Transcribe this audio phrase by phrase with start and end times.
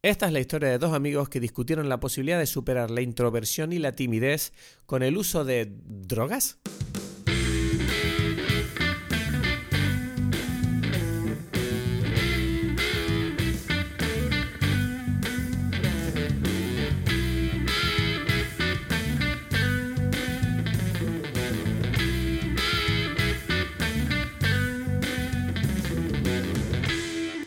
[0.00, 3.72] Esta es la historia de dos amigos que discutieron la posibilidad de superar la introversión
[3.72, 4.52] y la timidez
[4.86, 6.60] con el uso de drogas.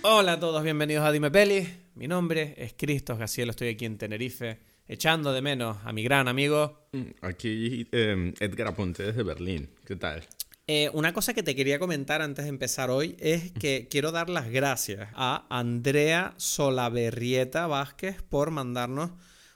[0.04, 1.81] Hola a todos, bienvenidos a Dime Peli.
[2.02, 6.28] Mi nombre es Cristos Gacielo, estoy aquí en Tenerife, echando de menos a mi gran
[6.28, 6.88] amigo.
[7.22, 9.70] Aquí eh, Edgar Aponte desde Berlín.
[9.86, 10.24] ¿Qué tal?
[10.66, 14.32] Eh, una cosa que te quería comentar antes de empezar hoy es que quiero dar
[14.32, 19.12] las gracias a Andrea Solaberrieta Vázquez por mandarnos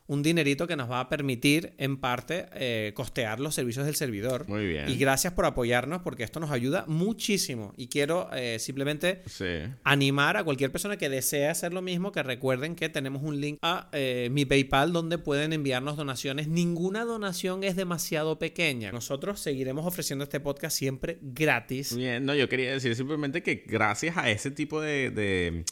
[0.08, 4.48] un dinerito que nos va a permitir, en parte, eh, costear los servicios del servidor.
[4.48, 4.88] Muy bien.
[4.88, 7.74] Y gracias por apoyarnos, porque esto nos ayuda muchísimo.
[7.76, 9.46] Y quiero eh, simplemente Sí.
[9.84, 13.58] animar a cualquier persona que desee hacer lo mismo, que recuerden que tenemos un link
[13.64, 16.48] a eh, mi PayPal donde pueden enviarnos donaciones.
[16.48, 18.92] Ninguna donación es demasiado pequeña.
[18.92, 21.96] Nosotros seguiremos ofreciendo este podcast siempre gratis.
[21.96, 25.64] Bien, no, yo quería decir simplemente que gracias a ese tipo de, de,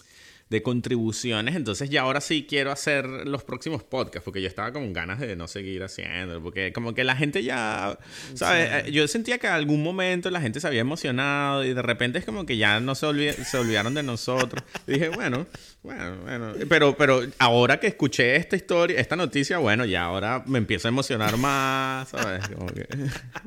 [0.50, 4.94] de contribuciones, entonces ya ahora sí quiero hacer los próximos podcasts, porque yo estaba con
[4.94, 7.98] ganas de no seguir haciendo, porque como que la gente ya,
[8.36, 8.92] ¿sabes?
[8.92, 12.26] Yo sentía que en algún momento la gente se había emocionado y de repente es
[12.26, 14.64] como que ya no se, se olvidaron de nosotros.
[14.88, 15.48] Y dije, bueno,
[15.84, 20.58] bueno, bueno, pero, pero ahora que escuché esta historia, esta noticia, bueno, ya ahora me
[20.58, 22.48] empiezo a emocionar más, ¿sabes?
[22.50, 22.88] Como que...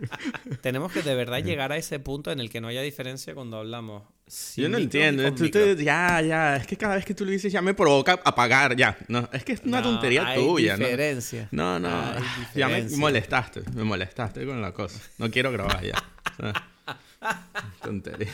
[0.60, 3.56] Tenemos que de verdad llegar a ese punto en el que no haya diferencia cuando
[3.58, 4.02] hablamos.
[4.26, 5.32] sin Yo no entiendo.
[5.34, 6.56] Tú te- ya, ya.
[6.56, 8.76] Es que cada vez que tú lo dices ya me provoca apagar.
[8.76, 8.96] Ya.
[9.08, 10.76] No, es que es una No, tontería hay tuya.
[10.76, 10.84] ¿no?
[10.84, 11.48] diferencia.
[11.52, 11.88] No, no.
[11.88, 12.22] Hay
[12.54, 13.62] Ya me molestaste.
[13.74, 15.00] Me molestaste con la cosa.
[15.18, 15.94] No quiero grabar ya.
[17.82, 18.28] Tontería.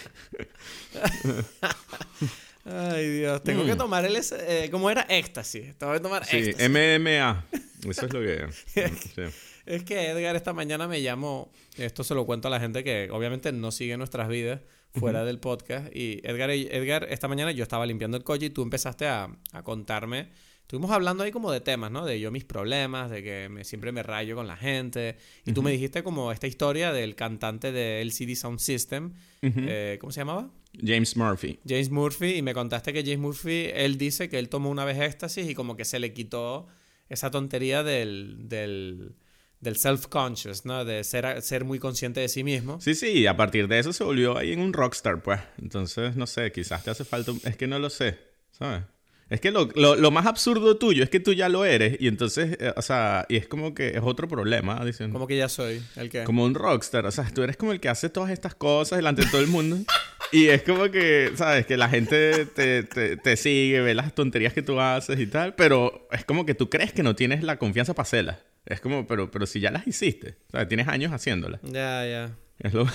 [2.64, 3.42] Ay, Dios.
[3.42, 4.16] Tengo que tomar el...
[4.16, 5.02] eh, ¿Cómo era?
[5.02, 5.76] Éxtasis.
[5.76, 6.26] Tengo que tomar Mm.
[6.26, 6.68] Sí, éxtasis.
[6.70, 7.46] MMA.
[7.90, 8.46] Eso es lo que.
[8.52, 9.22] sí.
[9.66, 13.08] Es que Edgar esta mañana me llamó, esto se lo cuento a la gente que
[13.12, 14.60] obviamente no sigue nuestras vidas
[14.94, 18.62] fuera del podcast, y Edgar, Edgar esta mañana yo estaba limpiando el coche y tú
[18.62, 20.28] empezaste a, a contarme,
[20.62, 22.04] estuvimos hablando ahí como de temas, ¿no?
[22.04, 25.16] De yo mis problemas, de que me, siempre me rayo con la gente,
[25.46, 30.12] y tú me dijiste como esta historia del cantante de LCD Sound System, eh, ¿cómo
[30.12, 30.50] se llamaba?
[30.80, 31.58] James Murphy.
[31.66, 34.98] James Murphy, y me contaste que James Murphy, él dice que él tomó una vez
[35.00, 36.66] éxtasis y como que se le quitó
[37.08, 39.12] esa tontería del, del,
[39.60, 40.84] del self-conscious, ¿no?
[40.84, 42.80] De ser, ser muy consciente de sí mismo.
[42.80, 45.40] Sí, sí, y a partir de eso se volvió ahí en un rockstar, pues.
[45.60, 47.32] Entonces, no sé, quizás te hace falta.
[47.32, 48.18] un- Es que no lo sé,
[48.50, 48.82] ¿sabes?
[49.28, 52.06] Es que lo, lo- lo más absurdo tuyo es que tú ya lo eres, y
[52.08, 55.10] entonces, eh, o sea, y es como que es otro problema, dicen.
[55.10, 56.24] Como que ya soy el que...
[56.24, 59.22] Como un rockstar, o sea, tú eres como el que hace todas estas cosas delante
[59.24, 59.78] de todo el mundo.
[60.32, 61.66] Y es como que, ¿sabes?
[61.66, 65.54] Que la gente te, te- te sigue, ve las tonterías que tú haces y tal,
[65.54, 68.38] pero es como que tú crees que no tienes la confianza para hacerlas.
[68.64, 71.60] Es como, pero, pero si ya las hiciste, o sea, tienes años haciéndolas.
[71.62, 72.36] Ya, ya.
[72.60, 72.86] Es lo...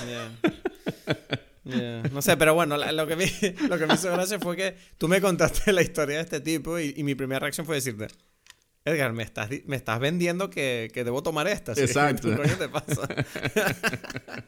[1.65, 2.01] Ya.
[2.13, 3.25] No sé, pero bueno, la- lo, que me,
[3.69, 6.79] lo que me hizo gracia fue que tú me contaste la historia de este tipo
[6.79, 8.07] y, y mi primera reacción fue decirte,
[8.85, 11.75] Edgar, me estás, me estás vendiendo que, que debo tomar esta.
[11.75, 11.81] ¿sí?
[11.81, 12.29] Exacto.
[12.41, 13.07] ¿Qué te pasa?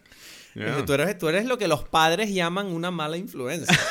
[0.86, 3.78] Tú, eres, tú eres lo que los padres llaman una mala influencia.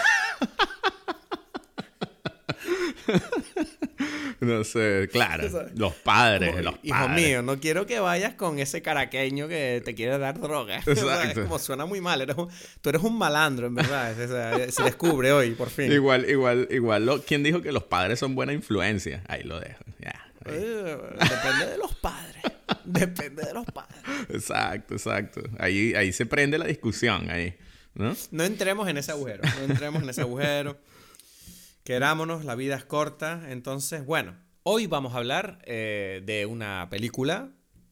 [4.40, 5.48] No sé, claro.
[5.74, 7.26] Los padres, Como, los Hijo padres.
[7.26, 10.78] mío, no quiero que vayas con ese caraqueño que te quiere dar droga.
[10.86, 11.40] O sea, Exacto.
[11.40, 12.20] es como suena muy mal.
[12.20, 12.48] eres un-
[12.80, 14.12] tú eres un malandro, en verdad.
[14.12, 15.90] O sea, se descubre hoy, por fin.
[15.90, 17.04] Igual, igual, igual.
[17.04, 19.22] Lo, ¿Quién dijo que los padres son buena influencia?
[19.26, 19.82] Ahí lo dejo.
[20.00, 20.27] Ya.
[20.50, 22.42] Eh, Depende de los padres.
[22.84, 23.98] Depende de los padres.
[24.28, 25.42] Exacto, exacto.
[25.58, 27.56] Ahí, ahí se prende la discusión, ahí.
[27.94, 28.14] ¿No?
[28.30, 29.42] No entremos en ese agujero.
[29.58, 30.78] No entremos en ese agujero.
[31.84, 33.50] Querámonos, la vida es corta.
[33.50, 37.50] Entonces, bueno, hoy vamos a hablar eh, de una película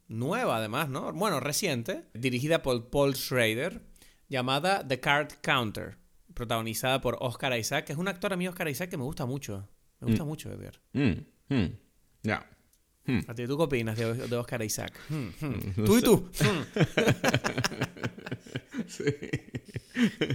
[0.09, 1.13] nueva, además, ¿no?
[1.13, 3.83] Bueno, reciente, dirigida por Paul Schrader,
[4.29, 5.97] llamada The Card Counter,
[6.35, 9.27] protagonizada por Oscar Isaac, que es un actor a mí, Oscar Isaac, que me gusta
[9.27, 9.69] mucho.
[10.01, 10.79] Me gusta mucho, Edgar.
[10.93, 11.79] Mm, mm.
[12.27, 12.51] Ya.
[13.29, 14.93] ¿A ti tú qué opinas de, de Oscar Isaac?
[15.09, 15.85] Hmm, hmm.
[15.85, 16.29] Tú y tú.
[16.41, 16.63] Hmm.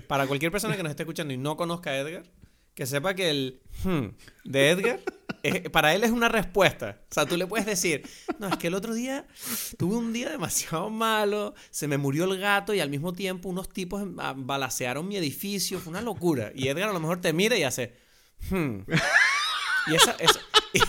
[0.07, 2.23] Para cualquier persona que nos esté escuchando y no conozca a Edgar,
[2.73, 4.05] que sepa que el hmm
[4.45, 4.99] de Edgar,
[5.43, 7.01] es- para él es una respuesta.
[7.09, 8.03] O sea, tú le puedes decir,
[8.39, 9.27] no, es que el otro día
[9.77, 13.69] tuve un día demasiado malo, se me murió el gato y al mismo tiempo unos
[13.69, 16.51] tipos em- balacearon mi edificio, fue una locura.
[16.55, 17.95] Y Edgar a lo mejor te mira y hace,
[18.49, 18.77] hmm.
[19.87, 20.11] Y esa...
[20.19, 20.39] esa-
[20.73, 20.79] y,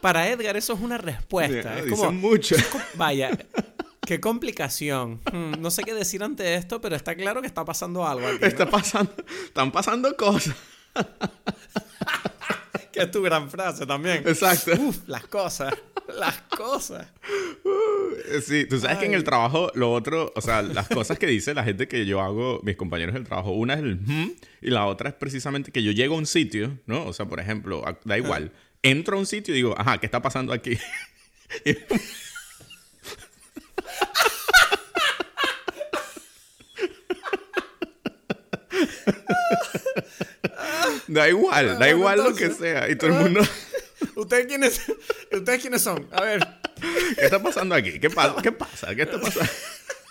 [0.00, 1.78] para Edgar eso es una respuesta.
[1.78, 2.56] es Dicen como, mucho.
[2.94, 3.30] Vaya,
[4.06, 5.20] qué complicación.
[5.32, 8.38] Hmm, no sé qué decir ante esto, pero está claro que está pasando algo aquí.
[8.40, 8.46] ¿no?
[8.46, 9.12] Está pasando,
[9.44, 10.54] están pasando cosas.
[12.92, 14.16] Que es tu gran frase también.
[14.26, 14.72] Exacto.
[14.76, 15.72] Uf, las cosas.
[16.18, 17.06] Las cosas.
[18.28, 21.26] Eh, Sí, tú sabes que en el trabajo lo otro, o sea, las cosas que
[21.28, 24.70] dice la gente que yo hago, mis compañeros del trabajo, una es el "Hmm", y
[24.70, 27.06] la otra es precisamente que yo llego a un sitio, ¿no?
[27.06, 28.52] O sea, por ejemplo, da igual,
[28.82, 30.78] entro a un sitio y digo, ajá, ¿qué está pasando aquí?
[41.08, 42.88] da igual, da igual lo que sea.
[42.88, 43.40] Y todo el mundo,
[44.16, 44.80] ¿Ustedes quiénes,
[45.32, 46.08] ¿Ustedes quiénes son?
[46.12, 46.46] A ver.
[47.16, 47.98] ¿qué está pasando aquí?
[47.98, 48.36] ¿Qué pasa?
[48.42, 48.94] ¿Qué pasa?
[48.94, 49.50] ¿Qué está pasando?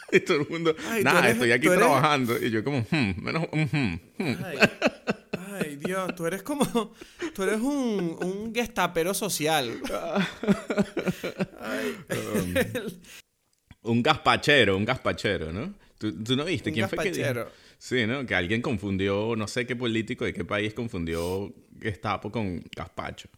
[0.12, 2.38] Y todo el mundo, nada, estoy aquí eres- trabajando.
[2.44, 4.36] Y yo como, hmm, menos un hmm, hmm.
[4.44, 4.58] Ay,
[5.62, 6.94] ay, Dios, tú eres como.
[7.36, 9.80] Tú eres un, un gestapero social.
[11.62, 11.96] Ay,
[13.82, 15.74] Un gazpachero, un gazpachero, ¿no?
[15.98, 16.70] ¿Tú, tú no viste?
[16.70, 17.48] Un ¿Quién fue que dijo?
[17.78, 18.26] Sí, ¿no?
[18.26, 23.30] Que alguien confundió, no sé qué político de qué país confundió Gestapo con gazpacho.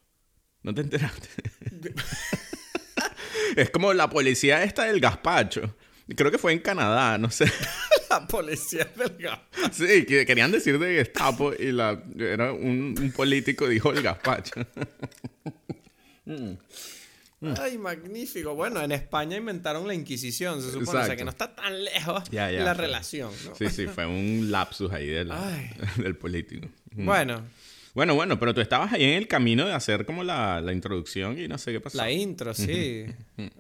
[0.64, 1.28] ¿No te enteraste?
[3.56, 5.76] es como la policía esta del gazpacho.
[6.16, 7.46] Creo que fue en Canadá, no sé.
[8.10, 9.44] la policía del gato.
[9.72, 14.66] Sí, que querían decir de Gestapo y la, era un, un político dijo el gazpacho.
[17.60, 18.54] Ay, magnífico.
[18.54, 21.00] Bueno, en España inventaron la Inquisición, se supone.
[21.00, 22.74] O sea, que no está tan lejos la fue.
[22.74, 23.56] relación, ¿no?
[23.56, 25.08] Sí, sí, fue un lapsus ahí
[25.98, 26.68] del, político.
[26.92, 27.44] Bueno,
[27.94, 31.38] Bueno, bueno, pero tú estabas ahí en el camino de hacer como la, la introducción
[31.40, 31.98] y no sé qué pasó.
[31.98, 33.06] la intro, sí.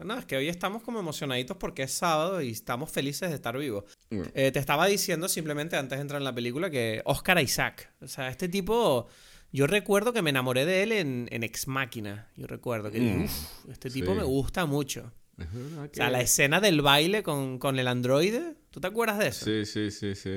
[0.03, 3.57] No, es que hoy estamos como emocionaditos porque es sábado y estamos felices de estar
[3.57, 3.83] vivos.
[4.09, 8.07] Eh, te estaba diciendo simplemente antes de entrar en la película que Oscar Isaac, o
[8.07, 9.07] sea, este tipo,
[9.51, 12.29] yo recuerdo que me enamoré de él en, en Ex Máquina.
[12.37, 13.23] Yo recuerdo que Mm.
[13.25, 14.17] "Uf, este tipo Sí.
[14.17, 15.11] me gusta mucho.
[15.37, 19.17] Es verdad O sea, la escena del baile con, con el androide, ¿tú te acuerdas
[19.19, 19.43] de eso?
[19.45, 20.35] Sí, sí, sí, sí.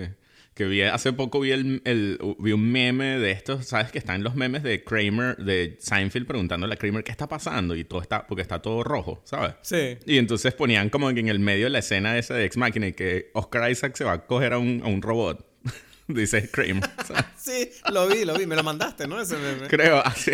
[0.55, 3.91] Que vi, hace poco vi, el, el- vi un meme de estos, ¿sabes?
[3.91, 7.83] Que están los memes de Kramer, de Seinfeld, preguntándole a Kramer qué está pasando y
[7.85, 9.55] todo está, porque está todo rojo, ¿sabes?
[9.62, 9.99] Sí.
[10.06, 12.87] Y entonces ponían como que en el medio de la escena esa de Ex Machina
[12.87, 15.45] y que Oscar Isaac se va a coger a un, a un robot.
[16.06, 16.89] Dice Kramer.
[17.05, 17.25] ¿sabes?
[17.37, 19.21] Sí, lo vi, lo vi, me lo mandaste, ¿no?
[19.21, 19.67] Ese meme.
[19.69, 20.31] Creo, así.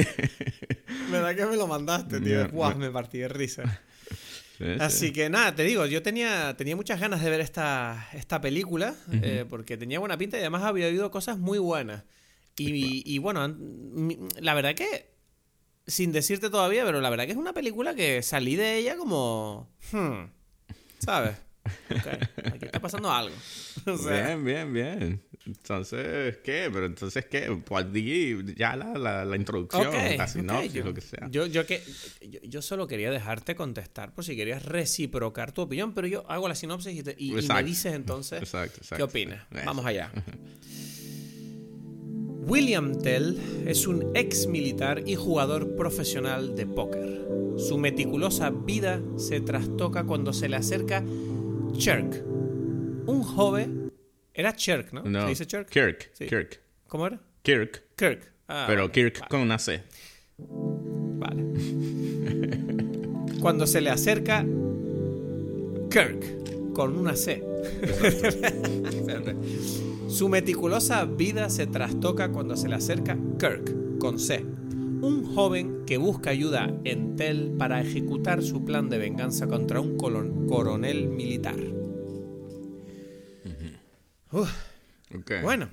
[1.10, 2.46] ¿Verdad que me lo mandaste, tío?
[2.50, 3.80] Guau, me partí de risa.
[4.60, 5.12] Sí, Así sí.
[5.14, 9.46] que nada, te digo, yo tenía, tenía muchas ganas de ver esta, esta película eh,
[9.48, 12.04] porque tenía buena pinta y además había habido cosas muy buenas.
[12.58, 13.56] Y, y bueno,
[14.38, 15.14] la verdad que,
[15.86, 19.70] sin decirte todavía, pero la verdad que es una película que salí de ella como...
[19.92, 20.24] hmm,
[20.98, 21.36] ¿Sabes?
[21.90, 22.06] Ok,
[22.52, 23.34] aquí está pasando algo.
[23.86, 25.22] O sea, Bien, bien, bien.
[25.46, 26.68] Entonces, ¿qué?
[26.72, 27.58] Pero entonces, ¿qué?
[27.64, 31.28] Pues di ya la, la, la introducción, la sinopsis, yo, lo que sea.
[31.30, 31.82] Yo, yo, que,
[32.28, 36.46] yo, yo solo quería dejarte contestar por si querías reciprocar tu opinión, pero yo hago
[36.46, 38.96] la sinopsis y, te- y- y me dices entonces Exacto, exacto.
[38.96, 39.46] qué opinas.
[39.64, 40.12] Vamos allá.
[42.46, 47.26] William Tell es un ex militar y jugador profesional de póker.
[47.56, 51.04] Su meticulosa vida se trastoca cuando se le acerca
[51.72, 52.24] Cherk,
[53.06, 53.79] un joven.
[54.40, 55.02] Era Cherk, ¿no?
[55.02, 55.68] No, ¿Se dice Cherk?
[55.68, 56.24] Kirk, Sí.
[56.24, 57.20] Kirk, ¿Cómo era?
[57.42, 57.82] Kirk.
[57.94, 58.32] Kirk.
[58.48, 59.28] Ah, pero Kirk vale.
[59.28, 59.82] con una C.
[60.38, 61.44] Vale.
[63.38, 64.46] Cuando se le acerca
[65.90, 67.38] Kirk con una C.
[70.08, 74.42] Su meticulosa vida se trastoca cuando se le acerca Kirk con C.
[75.02, 79.98] Un joven que busca ayuda en Tel para ejecutar su plan de venganza contra un
[79.98, 81.56] coronel militar.
[84.32, 84.50] Uf,
[85.42, 85.70] bueno,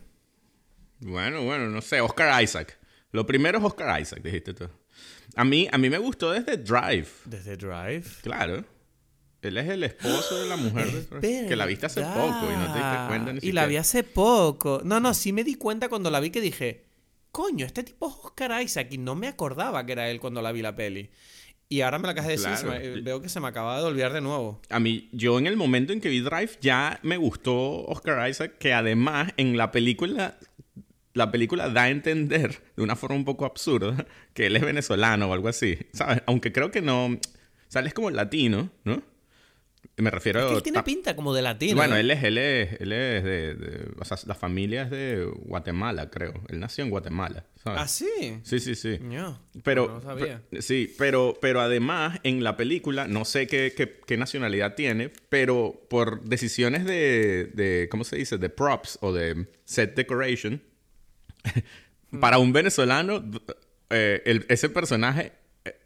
[1.00, 2.02] Bueno, bueno, no sé.
[2.02, 2.78] Oscar Isaac.
[3.12, 4.68] Lo primero es Oscar Isaac, dijiste tú.
[5.36, 7.08] A mí, a mí me gustó desde Drive.
[7.26, 8.04] desde Drive.
[8.24, 8.66] Claro.
[9.42, 12.56] Él es el esposo de la mujer de Drive, que la viste hace poco y
[12.58, 13.62] no te diste cuenta ni Y siquiera.
[13.62, 14.82] la vi hace poco.
[14.84, 16.86] No, no, sí me di cuenta cuando la vi que dije,
[17.32, 20.52] coño, este tipo es Oscar Isaac y no me acordaba que era él cuando la
[20.52, 21.12] vi la peli.
[21.70, 22.80] Y ahora me la acabas de decir, Claro.
[22.80, 24.62] me- veo que se me acaba de olvidar de nuevo.
[24.70, 28.58] A mí, yo en el momento en que vi Drive ya me gustó Oscar Isaac,
[28.58, 30.38] que además en la película,
[31.14, 35.28] la película da a entender de una forma un poco absurda que él es venezolano
[35.30, 36.22] o algo así, ¿sabes?
[36.26, 37.20] Aunque creo que no, o
[37.68, 39.02] sea, él es como latino, ¿no?
[39.96, 41.76] Me refiero Es que él tiene pinta como de latino.
[41.76, 42.00] Bueno, ¿no?
[42.00, 46.10] él es, él es, él es de, de- o sea, la familia es de Guatemala,
[46.12, 46.34] creo.
[46.50, 47.80] Él nació en Guatemala, ¿sabes?
[47.82, 48.40] ¿Ah, sí?
[48.44, 49.00] Sí, sí, sí.
[49.02, 50.44] No, Pero, no sabía.
[50.60, 55.82] sí, pero, pero además en la película, no sé qué, qué- qué nacionalidad tiene, pero
[55.90, 58.38] por decisiones de, de, ¿cómo se dice?
[58.38, 60.62] De props o de set decoration,
[62.22, 63.24] para un venezolano,
[63.90, 65.32] eh, el- ese personaje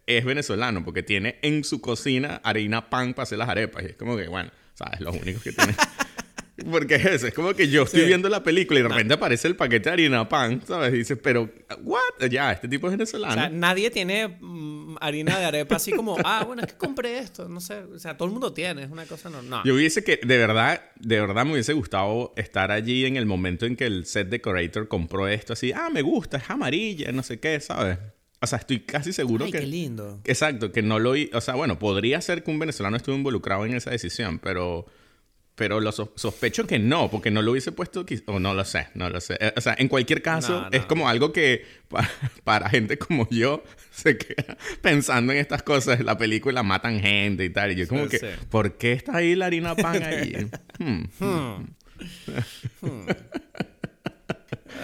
[0.06, 3.84] es venezolano porque tiene en su cocina harina pan para hacer las arepas.
[3.84, 5.00] Y es como que, bueno, ¿sabes?
[5.00, 5.76] Los únicos que tienen...
[6.70, 9.48] Porque es eso, es como que yo estoy viendo la película y de repente aparece
[9.48, 10.92] el paquete de harina pan, ¿sabes?
[10.92, 11.50] Y dices, pero,
[11.82, 12.28] ¿what?
[12.30, 13.32] Ya, este tipo es venezolano.
[13.32, 17.18] O sea, nadie tiene mm, harina de arepa así como, ah, bueno, es que compré
[17.18, 17.82] esto, no sé.
[17.84, 19.62] O sea, todo el mundo tiene, es una cosa normal.
[19.64, 23.64] Yo hubiese que, de verdad, de verdad me hubiese gustado estar allí en el momento
[23.64, 27.40] en que el set decorator compró esto así, ah, me gusta, es amarilla, no sé
[27.40, 27.98] qué, ¿sabes?
[28.42, 29.60] O sea, estoy casi seguro Ay, que...
[29.60, 30.20] qué lindo.
[30.24, 31.12] Exacto, que no lo...
[31.32, 34.84] O sea, bueno, podría ser que un venezolano estuvo involucrado en esa decisión, pero...
[35.54, 38.04] Pero lo sos- sospecho que no, porque no lo hubiese puesto...
[38.26, 39.36] O no lo sé, no lo sé.
[39.38, 40.88] Eh, O sea, en cualquier caso, No, es no.
[40.88, 42.08] como algo que pa-
[42.44, 46.00] para gente como yo se queda pensando en estas cosas.
[46.00, 47.70] La película matan gente y tal.
[47.72, 48.26] Y yo como Sí, que, sí.
[48.50, 50.50] ¿por qué está ahí la harina pan ahí?
[50.78, 51.66] Hmm.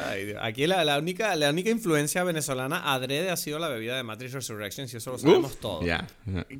[0.06, 0.34] Ay.
[0.40, 4.32] Aquí la, la única, la única influencia venezolana adrede ha sido la bebida de Matrix
[4.32, 5.84] Resurrections, y eso lo sabemos Uf, todos.
[5.84, 6.06] Ya.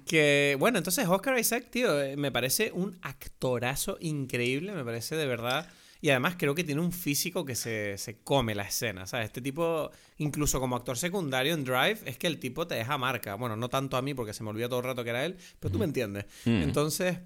[0.07, 5.27] Que, bueno, entonces Oscar Isaac, tío, eh, me parece un actorazo increíble, me parece de
[5.27, 5.69] verdad.
[6.01, 9.27] Y además creo que tiene un físico que se, se come la escena, ¿sabes?
[9.27, 13.35] Este tipo, incluso como actor secundario en Drive, es que el tipo te deja marca.
[13.35, 15.37] Bueno, no tanto a mí porque se me olvida todo el rato que era él,
[15.59, 16.27] pero tú me entiendes.
[16.45, 17.19] Entonces,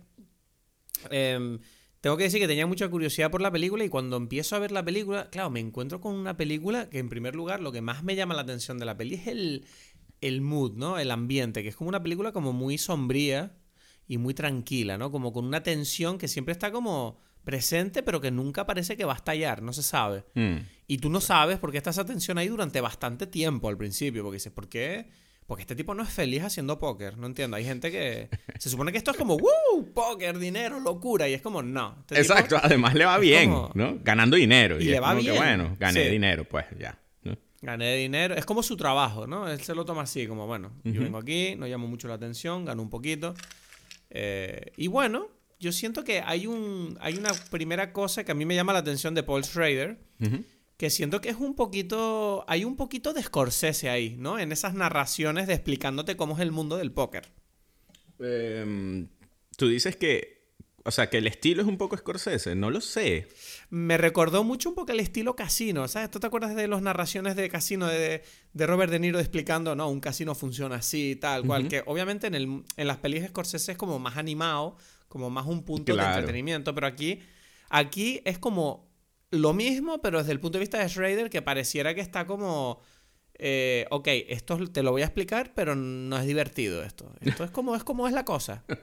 [1.10, 1.58] em,
[2.02, 4.72] tengo que decir que tenía mucha curiosidad por la película y cuando empiezo a ver
[4.72, 8.02] la película, claro, me encuentro con una película que en primer lugar lo que más
[8.02, 9.64] me llama la atención de la peli es el,
[10.20, 10.98] el mood, ¿no?
[10.98, 13.56] El ambiente, que es como una película como muy sombría
[14.08, 15.12] y muy tranquila, ¿no?
[15.12, 19.12] Como con una tensión que siempre está como presente, pero que nunca parece que va
[19.12, 20.24] a estallar, no se sabe.
[20.34, 20.56] Hmm.
[20.88, 24.24] Y tú no sabes por qué está esa tensión ahí durante bastante tiempo al principio,
[24.24, 25.08] porque dices, ¿por qué?
[25.52, 27.58] Porque este tipo no es feliz haciendo póker, no entiendo.
[27.58, 29.92] Hay gente que se supone que esto es como, ¡Woo!
[29.92, 31.94] Póker, dinero, locura, y es como, no.
[32.00, 33.98] Este tipo- Exacto, además le va bien, como- ¿no?
[34.02, 34.80] Ganando dinero.
[34.80, 35.26] Y Y, le va bien.
[35.34, 36.10] que, bueno, gané Sí.
[36.10, 36.98] dinero, pues ya.
[37.24, 37.36] ¿no?
[37.60, 38.34] Gané dinero.
[38.34, 39.46] Es como su trabajo, ¿no?
[39.46, 42.64] Él se lo toma así, como, bueno, yo vengo aquí, no llamo mucho la atención,
[42.64, 43.34] gano un poquito.
[44.08, 45.28] Eh, y bueno,
[45.60, 48.78] yo siento que hay, un, hay una primera cosa que a mí me llama la
[48.78, 50.44] atención de Paul Schrader, Ujú.
[50.82, 54.40] Que siento que es un poquito, hay un poquito de Scorsese ahí, ¿no?
[54.40, 57.28] En esas narraciones de explicándote cómo es el mundo del póker.
[58.18, 59.06] Em,
[59.56, 60.42] tú dices que,
[60.82, 63.28] o sea, que el estilo es un poco Scorsese, no lo sé.
[63.70, 66.10] Me recordó mucho un poco el estilo casino, ¿sabes?
[66.10, 69.88] ¿Tú te acuerdas de las narraciones de casino de, de Robert De Niro explicando, no,
[69.88, 71.68] un casino funciona así, tal cual?
[71.68, 75.46] Que obviamente en, el, en las pelis de Scorsese es como más animado, como más
[75.46, 77.20] un punto de entretenimiento, pero aquí,
[77.70, 78.91] aquí es como
[79.32, 82.80] lo mismo, pero desde el punto de vista de Schrader, que pareciera que está como...
[83.38, 87.12] eh, ok, esto te lo voy a explicar, pero no es divertido esto.
[87.20, 88.64] Esto es como es, como es la cosa.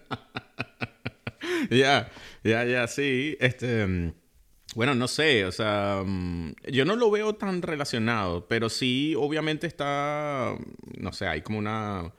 [1.70, 2.10] Ya,
[2.44, 3.38] ya, ya, sí.
[3.40, 4.14] Este, mm,
[4.76, 9.68] bueno, no sé, o sea, mm, yo no lo veo tan relacionado, pero sí, obviamente
[9.68, 10.56] está,
[10.98, 12.14] no sé, hay como una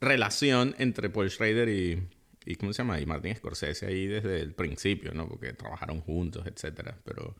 [0.00, 2.02] relación entre Paul Schrader y,
[2.44, 3.00] y ¿cómo se llama?
[3.00, 5.28] Y Martin Scorsese ahí desde el principio, ¿no?
[5.28, 7.36] Porque trabajaron juntos, etcétera, pero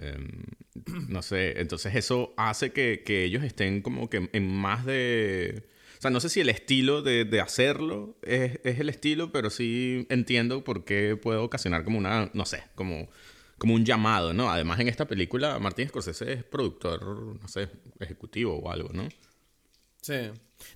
[0.00, 0.42] em,
[1.08, 5.64] no sé, entonces eso hace que, que ellos estén como que en más de...
[5.98, 9.50] O sea, no sé si el estilo de, de hacerlo es, es el estilo, pero
[9.50, 13.08] sí entiendo por qué puede ocasionar como una, no sé, como,
[13.58, 14.48] como un llamado, ¿no?
[14.50, 17.04] Además, en esta película, Martin Scorsese es productor,
[17.40, 19.08] no sé, ejecutivo o algo, ¿no?
[20.00, 20.14] Sí.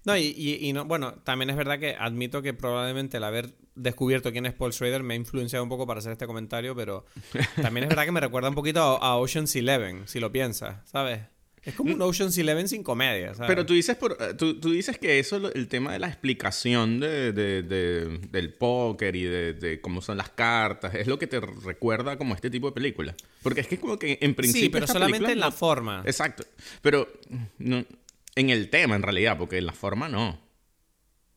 [0.05, 3.55] No, y, y- y no, bueno, también es verdad que admito que probablemente el haber
[3.75, 7.05] descubierto quién es Paul Schrader me ha influenciado un poco para hacer este comentario, pero
[7.63, 10.77] también es verdad que me recuerda un poquito a, a Ocean's Eleven, si lo piensas,
[10.91, 11.21] ¿sabes?
[11.65, 13.47] Es como un Ocean's Eleven sin comedia, ¿sabes?
[13.47, 16.99] Pero tú dices, por, eh, tú, tú dices que eso, el tema de la explicación
[16.99, 21.39] de, de- de- del póker y de, cómo son las cartas, es lo que te
[21.39, 23.15] recuerda como este tipo de película.
[23.45, 24.63] Porque es que es como que en principio...
[24.65, 26.03] sí, pero solamente en la no- forma.
[26.05, 26.43] Exacto.
[26.81, 27.07] Pero
[27.59, 27.85] no,
[28.35, 30.41] en el tema, en realidad, porque en la forma no.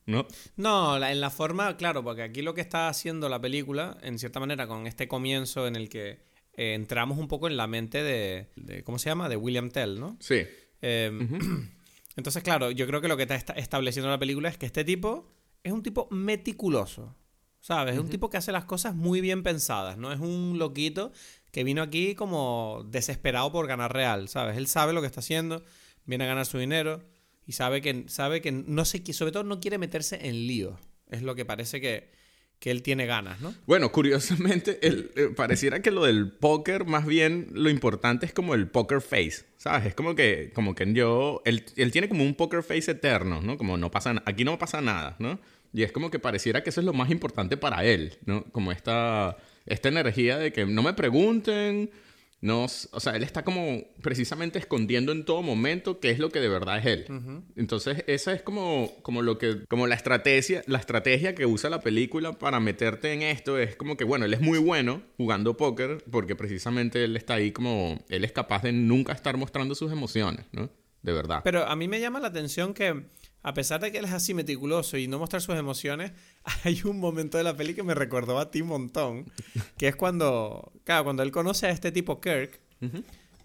[0.06, 0.26] ¿No?
[0.56, 4.38] No, en la forma, claro, porque aquí lo que está haciendo la película, en cierta
[4.40, 6.20] manera, con este comienzo en el que
[6.54, 9.28] eh, entramos un poco en la mente de, de- ¿cómo se llama?
[9.28, 10.16] De William Tell, ¿no?
[10.20, 10.42] Sí.
[10.80, 11.10] Eh,
[12.16, 14.84] Entonces, claro, yo creo que lo que está esta- estableciendo la película es que este
[14.84, 15.28] tipo
[15.62, 17.14] es un tipo meticuloso,
[17.60, 17.94] ¿sabes?
[17.94, 21.12] Es un tipo que hace las cosas muy bien pensadas, no es un loquito
[21.50, 24.56] que vino aquí como desesperado por ganar real, ¿sabes?
[24.56, 25.62] Él sabe lo que está haciendo,
[26.04, 27.02] viene a ganar su dinero
[27.46, 30.78] y sabe que, sabe que no sé, sobre todo no quiere meterse en lío.
[31.10, 32.10] Es lo que parece que,
[32.58, 33.54] que él tiene ganas, ¿no?
[33.66, 38.54] Bueno, curiosamente, el- eh, pareciera que lo del póker, más bien lo importante es como
[38.54, 39.86] el poker face, ¿sabes?
[39.86, 43.56] Es como que, como que yo, él, él tiene como un poker face eterno, ¿no?
[43.56, 45.38] Como no pasa, aquí no pasa nada, ¿no?
[45.72, 48.44] Y es como que pareciera que eso es lo más importante para él, ¿no?
[48.50, 49.36] Como esta,
[49.66, 51.90] esta energía de que no me pregunten,
[52.40, 56.40] no, o sea, él está como precisamente escondiendo en todo momento qué es lo que
[56.40, 57.42] de verdad es él.
[57.56, 61.80] Entonces, esa es como, como lo que, como la estrategia, la estrategia que usa la
[61.80, 66.04] película para meterte en esto es como que, bueno, él es muy bueno jugando póker
[66.10, 70.44] porque precisamente él está ahí como, él es capaz de nunca estar mostrando sus emociones,
[70.52, 70.68] ¿no?
[71.02, 71.40] De verdad.
[71.42, 73.04] Pero a mí me llama la atención que
[73.46, 76.10] a pesar de que él es así meticuloso y no mostrar sus emociones,
[76.64, 79.30] hay un momento de la peli que me recordó a ti un montón,
[79.78, 82.60] que es cuando, claro, cuando él conoce a este tipo Kirk,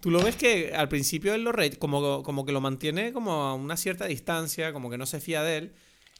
[0.00, 3.44] tú lo ves que al principio él lo re como, como que lo mantiene como
[3.44, 5.74] a una cierta distancia, como que no se fía de él,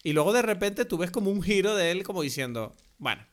[0.05, 3.27] y luego de repente tú ves como un giro de él como diciendo, bueno,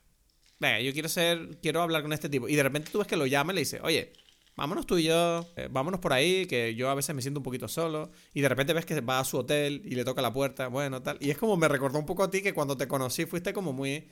[0.57, 3.17] venga, yo quiero ser, quiero hablar con este tipo, y de repente tú ves que
[3.17, 4.13] lo llama y le dice, oye,
[4.59, 7.43] vámonos tú y yo, eh, vámonos por ahí, que yo a veces me siento un
[7.43, 8.11] poquito solo.
[8.33, 11.01] Y de repente ves que va a su hotel y le toca la puerta, bueno,
[11.01, 11.17] tal.
[11.21, 13.71] Y es como me recordó un poco a ti que cuando te conocí fuiste como
[13.71, 14.09] muy...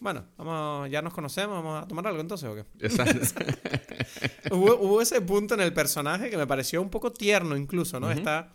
[0.00, 2.64] Bueno, vamos, ya nos conocemos, vamos a tomar algo entonces o qué.
[2.80, 3.20] Exacto.
[4.50, 8.10] hubo, ese punto en el personaje que me pareció un poco tierno incluso, ¿no?
[8.10, 8.50] esta,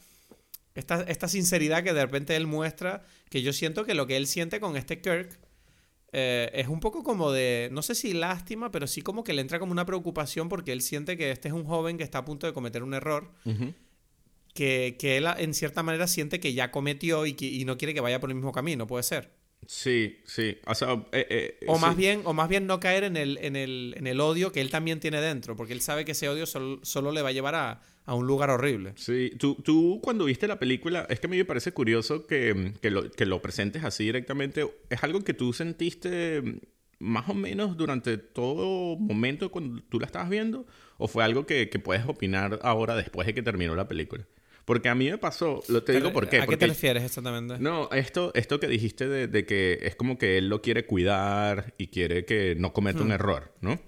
[0.75, 4.59] esta sinceridad que de repente él muestra, que yo siento que lo que él siente
[4.59, 5.39] con este Kirk
[6.11, 9.41] eh, es un poco como de, no sé si lástima, pero sí como que le
[9.41, 12.25] entra como una preocupación porque él siente que este es un joven que está a
[12.25, 13.31] punto de cometer un error.
[14.53, 17.93] que, que, él en cierta manera siente que ya cometió y, que, y no quiere
[17.93, 19.39] que vaya por el mismo camino, puede ser.
[19.67, 20.57] Sí, sí.
[20.65, 23.55] O, sea, eh, eh, o más bien, o más bien no caer en el, en,
[23.55, 26.45] el, en el odio que él también tiene dentro, porque él sabe que ese odio
[26.47, 28.93] solo le va a llevar a, a un lugar horrible.
[28.95, 32.73] Sí, tú, tú cuando viste la película, es que a mí me parece curioso que,
[32.81, 34.67] que, lo, que lo presentes así directamente.
[34.89, 36.59] ¿Es algo que tú sentiste
[36.97, 40.65] más o menos durante todo momento cuando tú la estabas viendo?
[40.97, 44.25] ¿O fue algo que, que puedes opinar ahora después de que terminó la película?
[44.65, 46.41] Porque a mí me pasó, lo te digo por qué.
[46.41, 47.59] ¿A qué te refieres exactamente?
[47.59, 51.75] No, esto, esto que dijiste de, de, que es como que él lo quiere cuidar
[51.77, 53.11] y quiere que no cometa un hmm.
[53.11, 53.79] error, ¿no?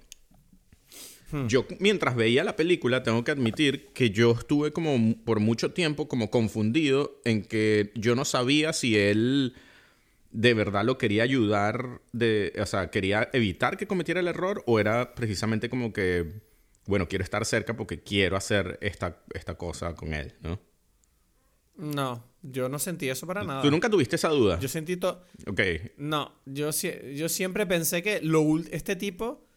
[1.32, 1.48] Hmm.
[1.48, 6.08] Yo mientras veía la película tengo que admitir que yo estuve como por mucho tiempo
[6.08, 9.56] como confundido en que yo no sabía si él
[10.32, 14.80] de verdad lo quería ayudar, de, o sea, quería evitar que cometiera el error o
[14.80, 16.42] era precisamente como que,
[16.86, 20.60] bueno, quiero estar cerca porque quiero hacer esta, esta cosa con él, ¿no?
[21.76, 23.62] No, yo no sentí eso para nada.
[23.62, 24.60] ¿Tú nunca tuviste esa duda?
[24.60, 25.26] Yo sentí todo...
[25.48, 25.62] Ok.
[25.98, 26.70] No, yo,
[27.14, 29.48] yo siempre pensé que lo, este tipo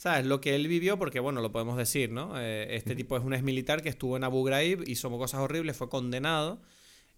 [0.00, 0.24] ¿Sabes?
[0.24, 2.40] Lo que él vivió, porque bueno, lo podemos decir, ¿no?
[2.40, 5.76] Eh, este tipo es un ex militar que estuvo en Abu Ghraib, hizo cosas horribles,
[5.76, 6.62] fue condenado,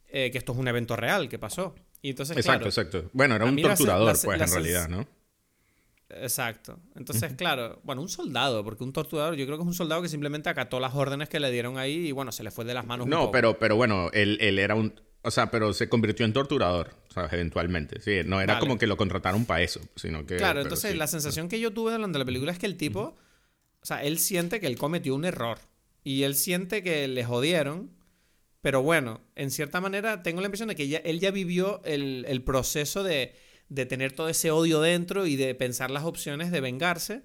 [0.08, 1.76] eh, que esto es un evento real que pasó.
[2.00, 3.08] Y entonces, exacto, exacto.
[3.12, 5.06] Bueno, era un torturador, pues, en realidad, ¿no?
[6.08, 6.80] Exacto.
[6.96, 10.08] Entonces, claro, bueno, un soldado, porque un torturador, yo creo que es un soldado que
[10.08, 12.84] simplemente acató las órdenes que le dieron ahí y bueno, se le fue de las
[12.84, 13.06] manos.
[13.06, 14.92] No, pero, pero bueno, él, él era un,
[15.22, 17.32] o sea, pero se convirtió en torturador, ¿sabes?
[17.32, 18.00] Eventualmente.
[18.00, 20.36] Sí, no era como que lo contrataron para eso, sino que...
[20.36, 23.16] Claro, entonces la sensación que yo tuve durante la película es que el tipo,
[23.80, 25.58] o sea, él siente que él cometió un error
[26.04, 27.90] y él siente que le jodieron,
[28.60, 32.42] pero bueno, en cierta manera tengo la impresión de que ya, él ya vivió el,
[32.44, 33.34] proceso de,
[33.68, 37.22] de, tener todo ese odio dentro y de pensar las opciones de vengarse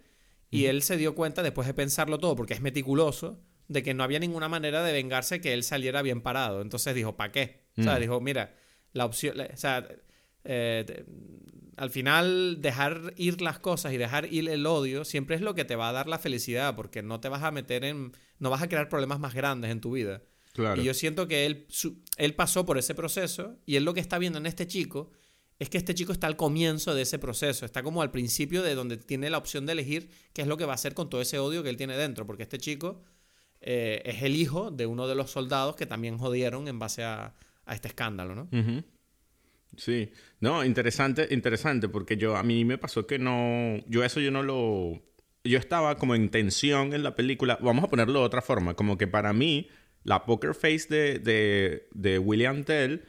[0.50, 4.04] y él se dio cuenta después de pensarlo todo, porque es meticuloso, de que no
[4.04, 6.62] había ninguna manera de vengarse que él saliera bien parado.
[6.62, 7.68] Entonces dijo, ¿para qué?
[7.78, 8.00] O sea, mm.
[8.00, 8.56] dijo, mira,
[8.98, 9.88] la opción, o sea,
[10.44, 11.06] eh,
[11.78, 15.64] al final dejar ir las cosas y dejar ir el odio siempre es lo que
[15.64, 18.64] te va a dar la felicidad, porque no te vas a meter en, no vas
[18.64, 20.24] a crear problemas más grandes en tu vida.
[20.54, 20.82] Claro.
[20.82, 21.68] Y yo siento que él,
[22.18, 25.12] él pasó por ese proceso y él lo que está viendo en este chico
[25.60, 28.74] es que este chico está al comienzo de ese proceso, está como al principio de
[28.74, 31.22] donde tiene la opción de elegir qué es lo que va a hacer con todo
[31.22, 33.02] ese odio que él tiene dentro, porque este chico
[33.62, 37.36] eh, es el hijo de uno de los soldados que también jodieron en base a,
[37.68, 38.50] a este escándalo, ¿no?
[39.76, 44.32] Sí, no, interesante, interesante, porque yo a mí me pasó que no, yo eso yo
[44.32, 45.04] no lo,
[45.44, 48.98] yo estaba como en tensión en la película, vamos a ponerlo de otra forma, como
[48.98, 49.70] que para mí
[50.04, 53.04] la poker face de, de, William Tell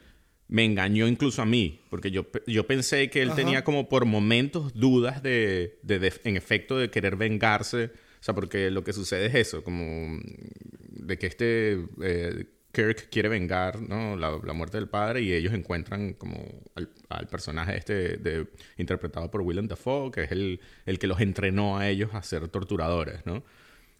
[0.47, 4.73] me engañó incluso a mí, porque yo, yo pensé que él tenía como por momentos
[4.73, 7.85] dudas de, de, en efecto, de querer vengarse,
[8.19, 10.19] o sea, porque lo que sucede es eso, como
[10.89, 11.85] de que este...
[12.03, 14.15] Eh, Kirk quiere vengar ¿no?
[14.15, 19.67] la, muerte del padre y ellos encuentran como al, personaje este de, interpretado por Willem
[19.67, 23.43] Dafoe, que es el, el, que los entrenó a ellos a ser torturadores, ¿no?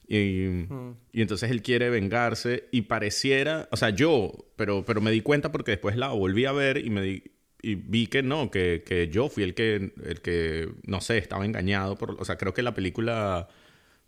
[0.07, 0.65] Y,
[1.13, 5.51] y, entonces él quiere vengarse y pareciera, o sea, yo, pero, pero me di cuenta
[5.51, 7.23] porque después la volví a ver y me di,
[7.61, 11.45] y vi que no, que, que, yo fui el que, el que, no sé, estaba
[11.45, 11.95] engañado.
[11.95, 13.49] Por, o sea, creo que la película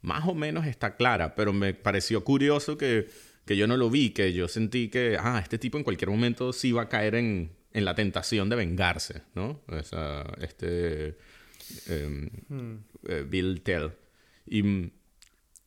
[0.01, 3.07] más o menos está clara, pero me pareció curioso que
[3.45, 6.53] que yo no lo vi, que yo sentí que, ah, este tipo en cualquier momento
[6.53, 9.61] sí va a caer en, en la tentación de vengarse, ¿no?
[10.41, 11.17] este
[11.87, 12.77] em, hmm.
[13.07, 13.91] eh, Bill Tell.
[14.45, 14.91] Y,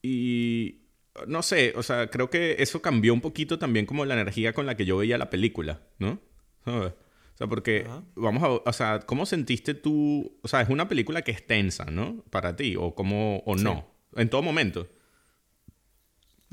[0.02, 0.80] y,
[1.26, 4.66] no sé, o sea, creo que eso cambió un poquito también como la energía con
[4.66, 6.20] la que yo veía la película, ¿no?
[6.64, 6.92] ¿Sabes?
[6.92, 10.38] O sea, porque, vamos a, o sea, ¿cómo sentiste tú?
[10.42, 12.22] O sea, es una película que es tensa, ¿no?
[12.30, 14.88] Para ti, o cómo, o no, en todo momento.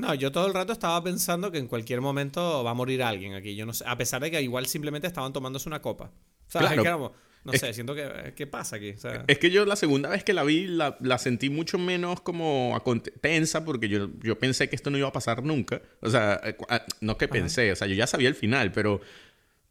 [0.02, 3.36] No, yo todo el rato estaba pensando que en cualquier momento va a morir alguien
[3.36, 3.56] aquí.
[3.56, 6.06] Yo no sé, a pesar de que igual simplemente estaban tomándose una copa.
[6.48, 7.14] O sea, claro.
[7.44, 8.96] no sé, siento que ¿qué pasa aquí?
[9.28, 12.82] Es que yo la segunda vez que la vi la, la sentí mucho menos como
[13.22, 15.84] tensa porque yo, yo pensé que esto no iba a pasar nunca.
[16.02, 19.02] O sea, eh, ah, no que pensé, o sea, yo ya sabía el final, pero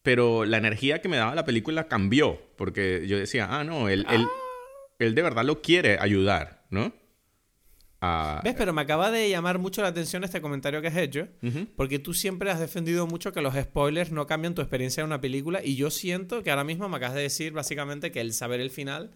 [0.02, 4.06] pero la energía que me daba la película cambió porque yo decía, ah, no, él,
[4.08, 4.32] él, ah.
[5.00, 6.99] él de verdad lo quiere ayudar, ¿no?
[8.42, 8.54] ¿Ves?
[8.56, 11.28] Pero me acaba de llamar mucho la atención este comentario que has hecho,
[11.76, 15.20] porque tú siempre has defendido mucho que los spoilers no cambian tu experiencia de una
[15.20, 18.60] película, y yo siento que ahora mismo me acabas de decir básicamente que el saber
[18.60, 19.10] el final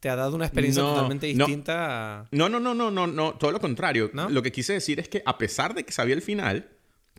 [0.00, 2.28] te ha dado una experiencia totalmente distinta.
[2.30, 2.48] No.
[2.48, 4.10] no, no, no, no, no, todo lo contrario.
[4.12, 6.68] Lo que quise decir es que a pesar de que sabía el final,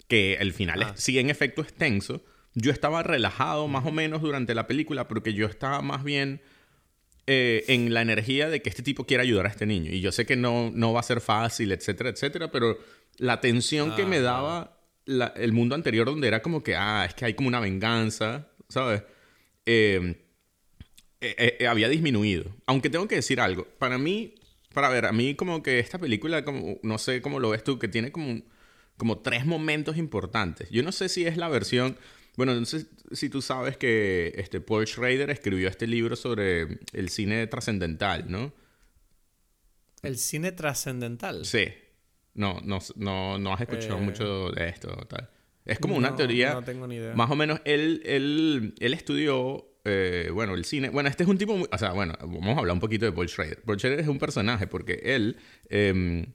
[0.08, 0.94] que el final ah.
[0.96, 5.34] sí en efecto es tenso, yo estaba relajado más o menos durante la película porque
[5.34, 6.42] yo estaba más bien
[7.30, 9.92] eh, en la energía de que este tipo quiere ayudar a este niño.
[9.92, 12.80] Y yo sé que no, no va a ser fácil, etcétera, etcétera, pero
[13.18, 17.26] la tensión que me daba el mundo anterior donde era como que, ah, es que
[17.26, 19.04] hay como una venganza, ¿sabes?
[19.66, 20.16] Em,
[21.20, 22.46] eh, eh, había disminuido.
[22.66, 23.68] Aunque tengo que decir algo.
[23.78, 24.36] Para mí,
[24.74, 27.78] para ver, a mí como que esta película, como, no sé cómo lo ves tú,
[27.78, 28.42] que tiene como,
[28.96, 30.70] como tres momentos importantes.
[30.70, 31.98] Yo no sé si es la versión
[32.38, 37.48] bueno, entonces, si tú sabes que este Paul Schrader escribió este libro sobre el cine
[37.48, 38.54] trascendental, ¿no?
[40.04, 41.46] ¿El cine trascendental?
[41.46, 41.66] Sí.
[42.36, 45.32] No, no, no, no has escuchado eh, mucho de esto, tal.
[45.66, 46.54] Es como una teoría.
[46.54, 47.16] No tengo ni idea.
[47.16, 49.68] Más o menos, él, él, él estudió.
[49.84, 50.90] Eh, bueno, el cine.
[50.90, 51.68] Bueno, este es un tipo muy.
[51.72, 53.64] O sea, bueno, vamos a hablar un poquito de Paul Schrader.
[53.64, 55.38] Paul Schrader es un personaje porque él.
[55.70, 56.28] Em,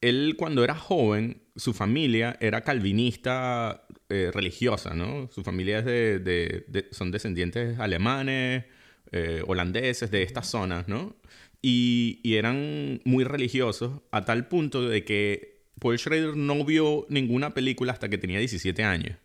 [0.00, 5.28] él, cuando era joven, su familia era calvinista eh, religiosa, ¿no?
[5.32, 8.64] Su familia es de, son descendientes alemanes,
[9.10, 11.16] eh, holandeses, de estas zonas, ¿no?
[11.60, 17.92] Y, eran muy religiosos a tal punto de que Paul Schrader no vio ninguna película
[17.92, 19.18] hasta que tenía 17 años.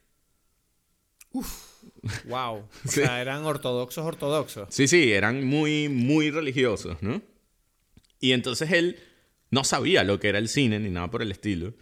[1.32, 1.72] Uf.
[2.26, 2.68] Wow.
[2.86, 4.68] O sea, eran ortodoxos, ortodoxos.
[4.74, 7.22] Sí, sí, eran muy, muy religiosos, ¿no?
[8.20, 8.98] Y entonces él
[9.52, 11.76] no sabía lo que era el cine ni nada por el estilo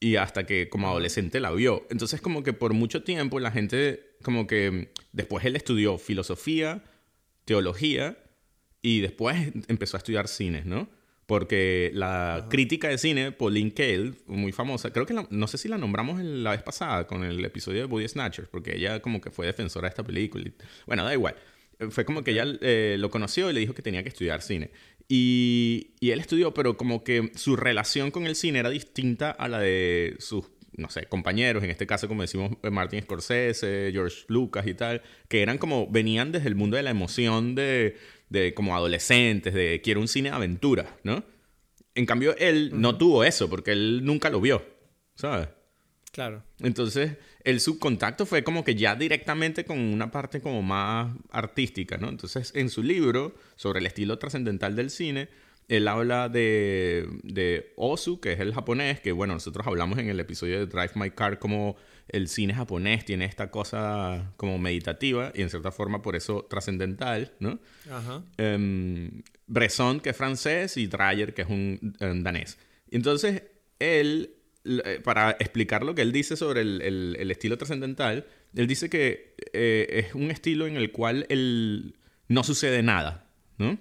[0.00, 1.86] y hasta que como adolescente la vio.
[1.90, 6.82] Entonces como que por mucho tiempo la gente como que después él estudió filosofía,
[7.44, 8.16] teología
[8.82, 10.88] y después empezó a estudiar cine, ¿no?
[11.26, 15.78] Porque la crítica de cine, Pauline Kael, muy famosa, creo que no sé si la
[15.78, 19.46] nombramos la vez pasada con el episodio de Body Snatchers, porque ella como que fue
[19.46, 20.50] defensora de esta película.
[20.86, 21.36] bueno, da igual.
[21.90, 24.70] Fue como que ella eh, lo conoció y le dijo que tenía que estudiar cine.
[25.12, 29.58] Y, él estudió, pero como que su relación con el cine era distinta a la
[29.58, 30.44] de sus,
[30.76, 35.02] no sé, compañeros, en este caso, como decimos, eh, Martin Scorsese, George Lucas y tal,
[35.26, 37.96] que eran como, venían desde el mundo de la emoción de,
[38.28, 41.24] de como adolescentes, de quiero un cine de aventura, ¿no?
[41.96, 44.64] En cambio, él no tuvo eso, porque él nunca lo vio,
[45.16, 45.48] ¿sabes?
[46.12, 46.42] Claro.
[46.58, 52.08] Entonces, el subcontacto fue como que ya directamente con una parte como más artística, ¿no?
[52.08, 55.28] Entonces, en su libro sobre el estilo trascendental del cine,
[55.68, 60.18] él habla de, de Osu, que es el japonés, que bueno, nosotros hablamos en el
[60.18, 61.76] episodio de Drive My Car como
[62.08, 67.34] el cine japonés tiene esta cosa como meditativa y en cierta forma por eso trascendental,
[67.38, 67.60] ¿no?
[67.88, 68.24] Ajá.
[68.36, 72.58] Em, Bresson, que es francés, y Dreyer, que es un, un danés.
[72.90, 73.44] Entonces,
[73.78, 74.39] él
[75.04, 80.14] para explicar lo que él dice sobre el, estilo trascendental, él dice que eh, es
[80.14, 81.26] un estilo en el cual
[82.28, 83.78] no sucede nada, ¿no?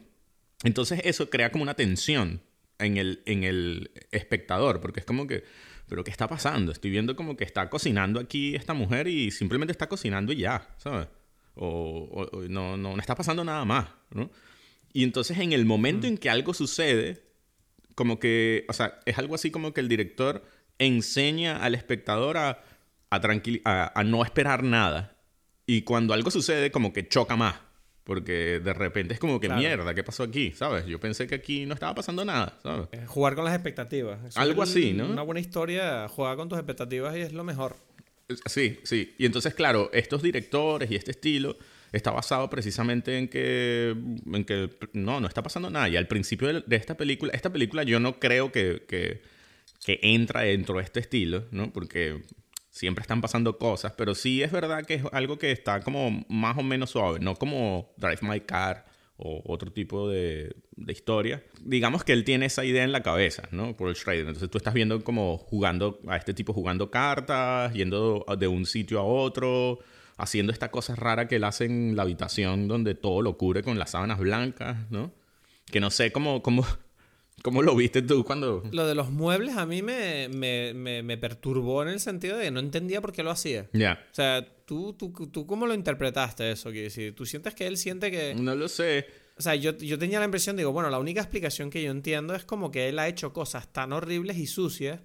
[0.64, 2.42] Entonces eso crea como una tensión
[2.80, 5.44] en el, en el espectador, porque es como que,
[5.88, 6.72] pero ¿qué está pasando?
[6.72, 10.76] Estoy viendo como que está cocinando aquí esta mujer y simplemente está cocinando y ya,
[10.78, 11.08] ¿sabes?
[11.56, 14.32] O, no, no, no, está pasando nada más, ¿no?
[14.94, 16.12] Y entonces en el momento mm.
[16.12, 17.22] en que algo sucede,
[17.96, 20.44] como que, o sea, es algo así como que el director
[20.80, 22.64] enseña al espectador a,
[23.10, 25.16] a, no esperar nada.
[25.66, 27.56] Y cuando algo sucede, como que choca más.
[28.04, 30.52] Porque de repente es como que mierda, ¿qué pasó aquí?
[30.52, 30.88] ¿Sabes?
[30.88, 32.88] Yo pensé que aquí no estaba pasando nada, ¿sabes?
[32.92, 34.36] Eh, jugar con las expectativas.
[34.36, 35.06] Algo así, ¿no?
[35.06, 37.76] Una buena historia, jugar con tus expectativas y es lo mejor.
[38.48, 39.14] Sí, sí.
[39.20, 41.58] Y entonces, claro, estos directores y este estilo
[41.92, 43.96] está basado precisamente en que,
[44.34, 45.88] en que no, no está pasando nada.
[45.90, 49.22] Y al principio de, esta película, esta película yo no creo que, que
[49.84, 51.72] que entra dentro de este estilo, ¿no?
[51.72, 52.22] Porque
[52.70, 56.58] siempre están pasando cosas, pero sí es verdad que es algo que está como más
[56.58, 58.86] o menos suave, no como Drive My Car
[59.18, 60.56] o otro tipo de,
[60.88, 61.44] historia.
[61.62, 63.76] Digamos que él tiene esa idea en la cabeza, ¿no?
[63.76, 64.22] Por el Schrader.
[64.22, 69.00] Entonces tú estás viendo como jugando a este tipo jugando cartas, yendo de un sitio
[69.00, 69.80] a otro,
[70.18, 73.78] haciendo esta cosa rara que él hace en la habitación donde todo lo cubre con
[73.78, 75.12] las sábanas blancas, ¿no?
[75.66, 76.66] Que no sé cómo, cómo,
[77.44, 78.64] cómo lo viste tú cuando...
[78.72, 82.46] Lo de los muebles a mí me, me, me, me perturbó en el sentido de
[82.46, 83.70] que no entendía por qué lo hacía.
[83.74, 84.06] Ya.
[84.12, 86.72] O sea, ¿tú, tú, ¿tú cómo lo interpretaste eso?
[86.72, 88.36] Quiero decir, ¿tú sientes que él siente que...?
[88.36, 89.06] No lo sé.
[89.38, 92.36] O sea, yo, yo tenía la impresión, digo, bueno, la única explicación que yo entiendo
[92.36, 95.02] es como que él ha hecho cosas tan horribles y sucias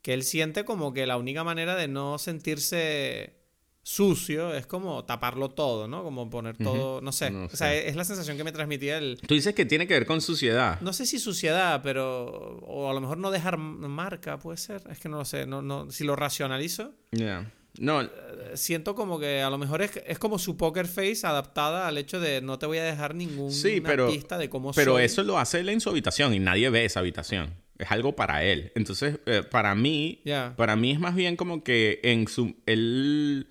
[0.00, 3.43] que él siente como que la única manera de no sentirse
[3.86, 6.02] sucio es como taparlo todo, ¿no?
[6.02, 7.30] Como poner todo, no sé.
[7.30, 9.20] No O sea, es la sensación que me transmitía el...
[9.26, 10.80] Tú dices que tiene que ver con suciedad.
[10.80, 12.58] No sé si suciedad, pero...
[12.66, 14.82] O a lo mejor no dejar marca, puede ser.
[14.90, 15.46] Es que no lo sé.
[15.46, 17.52] No, no, si lo racionalizo, Ya.
[17.76, 18.08] No, eh,
[18.54, 22.20] siento como que a lo mejor es, es como su poker face adaptada al hecho
[22.20, 25.02] de no te voy a dejar ninguna Sí, pero- pista de cómo Pero soy.
[25.04, 27.52] eso lo hace él en su habitación y nadie ve esa habitación.
[27.76, 28.70] Es algo para él.
[28.76, 30.54] Entonces, eh, para mí, Ya.
[30.56, 33.48] para mí es más bien como que en su él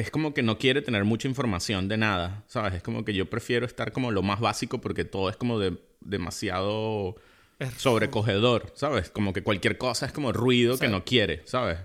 [0.00, 2.74] es como que no quiere tener mucha información de nada, ¿sabes?
[2.74, 5.78] Es como que yo prefiero estar como lo más básico porque todo es como de
[6.00, 7.16] demasiado
[7.58, 9.10] Es- sobrecogedor, ¿sabes?
[9.10, 11.78] Como que cualquier cosa es como ruido que no quiere, ¿sabes?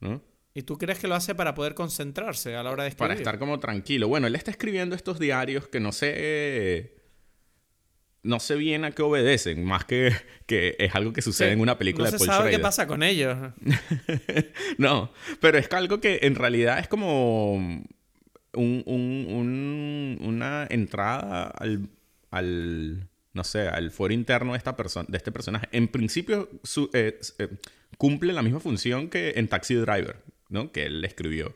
[0.00, 0.20] ¿No?
[0.56, 3.08] ¿Y tú crees que lo hace para poder concentrarse a la hora de escribir?
[3.08, 4.06] Para estar como tranquilo.
[4.08, 6.93] Bueno, él está escribiendo estos diarios que no sé.
[8.24, 10.12] No sé bien a qué obedecen, más que
[10.46, 12.58] que es algo que sucede Sí, en una película no de se Paul sabe qué
[12.58, 13.36] pasa con ellos.
[14.78, 21.88] No, pero es algo que en realidad es como un, un- un- una entrada al,
[22.30, 25.68] al, no sé, al foro interno de, esta persona, de este personaje.
[25.72, 27.48] En principio su- eh, eh,
[27.98, 30.16] cumple la misma función que en Taxi Driver,
[30.48, 30.72] ¿no?
[30.72, 31.54] Que él escribió.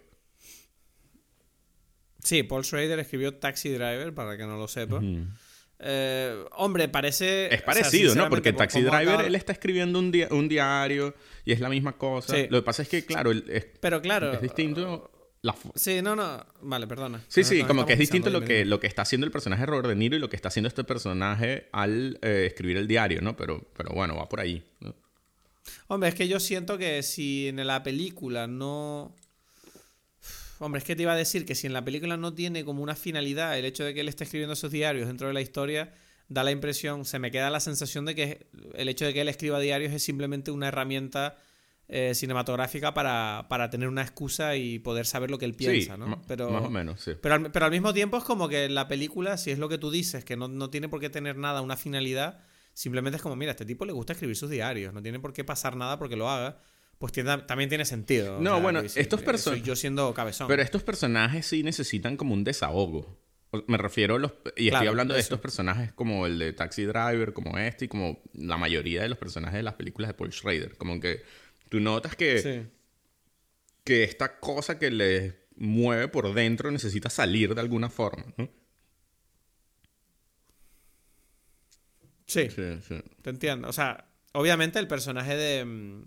[2.23, 5.01] Sí, Paul Schrader escribió Taxi Driver, para que no lo sepa.
[5.81, 7.47] Eh, hombre, parece...
[7.47, 8.29] Es o sea, parecido, ¿no?
[8.29, 11.15] Porque Taxi Driver, acaba- él está escribiendo un, un diario
[11.45, 12.35] y es la misma cosa.
[12.35, 12.47] Sí.
[12.51, 14.33] Lo que pasa es que, claro, es, Pero claro...
[14.33, 15.11] es distinto.
[15.43, 16.45] La fo- Sí, no, no.
[16.63, 17.23] Vale, perdona.
[17.29, 19.67] sí, sí, como que es distinto lo que, lo que está haciendo el personaje de
[19.67, 23.21] Robert De Niro y lo que está haciendo este personaje al eh, escribir el diario,
[23.21, 23.37] ¿no?
[23.37, 24.65] Pero, pero bueno, va por ahí.
[25.87, 29.15] Hombre, es que yo siento que si en la película no...
[30.61, 32.83] Hombre, es que te iba a decir que si en la película no tiene como
[32.83, 35.93] una finalidad el hecho de que él esté escribiendo esos diarios dentro de la historia,
[36.29, 39.29] da la impresión, se me queda la sensación de que el hecho de que él
[39.29, 41.37] escriba diarios es simplemente una herramienta
[41.91, 46.01] eh, cinematográfica para, para tener una excusa y poder saber lo que él piensa, sí,
[46.01, 46.21] ¿no?
[46.27, 47.13] Pero, más o menos, sí.
[47.19, 49.79] Pero al, pero al mismo tiempo es como que la película, si es lo que
[49.79, 52.41] tú dices, que no, no tiene por qué tener nada, una finalidad,
[52.75, 55.33] simplemente es como, mira, a este tipo le gusta escribir sus diarios, no tiene por
[55.33, 56.61] qué pasar nada porque lo haga,
[56.99, 58.39] pues tiene- también tiene sentido.
[58.39, 60.49] o No, sea, bueno, decir, estos perso- soy yo siendo cabezón.
[60.49, 63.19] Pero estos personajes sí necesitan como un desahogo.
[63.67, 64.33] Me refiero a los...
[64.57, 65.27] Y estoy hablando de eso.
[65.29, 69.17] estos personajes como el de Taxi Driver, como este, y como la mayoría de los
[69.17, 70.77] personajes de las películas de Paul Schrader.
[70.77, 71.23] Como que
[71.71, 72.71] tú notas que, Sí.
[73.85, 78.27] que esta cosa que le mueve por dentro necesita salir de alguna forma.
[78.37, 78.51] ¿no?
[82.27, 83.01] Sí, Sí, sí.
[83.23, 83.69] te entiendo.
[83.69, 86.03] O sea, obviamente el personaje de.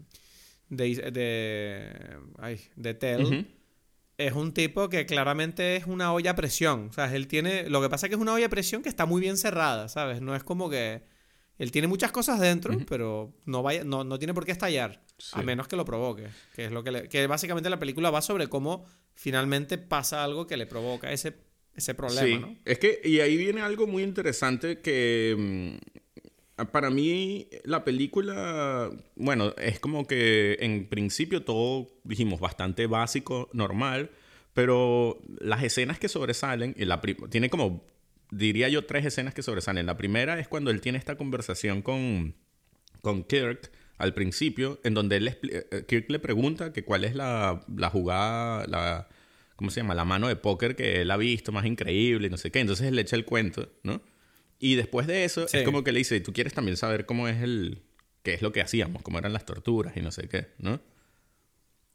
[0.72, 1.12] De.
[1.12, 2.18] de.
[2.40, 3.48] ay, de Tell.
[4.18, 6.88] Es un tipo que claramente es una olla a presión.
[6.90, 7.70] O sea, él tiene.
[7.70, 9.88] Lo que pasa es que es una olla a presión que está muy bien cerrada,
[9.90, 10.22] ¿sabes?
[10.22, 11.04] No es como que.
[11.58, 15.04] Él tiene muchas cosas dentro, pero no, vaya, no, no tiene por qué estallar.
[15.20, 15.32] Sí.
[15.34, 16.28] A menos que lo provoque.
[16.56, 20.48] Que es lo que le- que básicamente la película va sobre cómo finalmente pasa algo
[20.48, 21.34] que le provoca ese,
[21.76, 22.58] ese problema, Sí, ¿no?
[22.66, 26.01] es que, y ahí viene algo muy interesante que mm,
[26.66, 34.12] para mí la película, bueno, es como que en principio todo, dijimos, bastante básico, normal,
[34.54, 37.86] pero las escenas que sobresalen, y la tiene como,
[38.32, 39.86] diría yo, tres escenas que sobresalen.
[39.86, 42.36] La primera es cuando él tiene esta conversación con,
[43.02, 47.16] con Kirk al principio, en donde él expli- eh, Kirk le pregunta que cuál es
[47.16, 49.08] la, la jugada, la,
[49.56, 49.96] ¿cómo se llama?
[49.96, 52.60] La mano de póker que él ha visto más increíble no sé qué.
[52.60, 54.02] Entonces él le echa el cuento, ¿no?
[54.62, 55.58] Y después de eso Sí.
[55.58, 57.82] es como que le dice, tú quieres también saber cómo es el,
[58.24, 60.80] qué es lo que hacíamos, cómo eran las torturas y no sé qué, ¿no?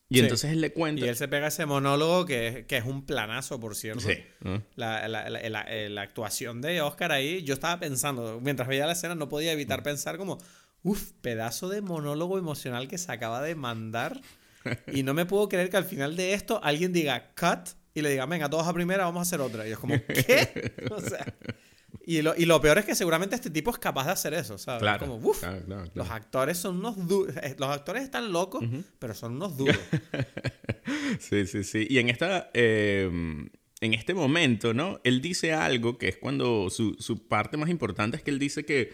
[0.08, 0.20] Y Sí.
[0.20, 1.04] entonces él le cuenta...
[1.04, 4.00] Y él se pega ese monólogo que, es- que es un planazo, por cierto.
[4.00, 4.62] Sí, ¿no?
[4.76, 8.92] La, la- la- la- la actuación de Oscar ahí, yo estaba pensando, mientras veía la
[8.92, 10.38] escena, no podía evitar pensar como,
[10.82, 14.20] uff, pedazo de monólogo emocional que se acaba de mandar.
[14.92, 18.10] Y no me puedo creer que al final de esto alguien diga cut y le
[18.10, 19.66] diga, venga, todos a primera, vamos a hacer otra.
[19.68, 20.72] Y es como, ¿qué?
[20.90, 21.34] O sea,
[22.04, 24.58] y lo, y lo peor es que seguramente este tipo es capaz de hacer eso,
[24.58, 24.80] ¿sabes?
[24.82, 27.34] Claro, Como, claro, claro, los actores son unos duros.
[27.58, 28.64] Los actores están locos,
[28.98, 29.76] pero son unos duros.
[31.18, 31.86] Sí, sí, sí.
[31.88, 33.10] Y en esta, eh,
[33.80, 35.00] en este momento, ¿no?
[35.04, 38.64] Él dice algo que es cuando su, su parte más importante es que él dice
[38.64, 38.92] que,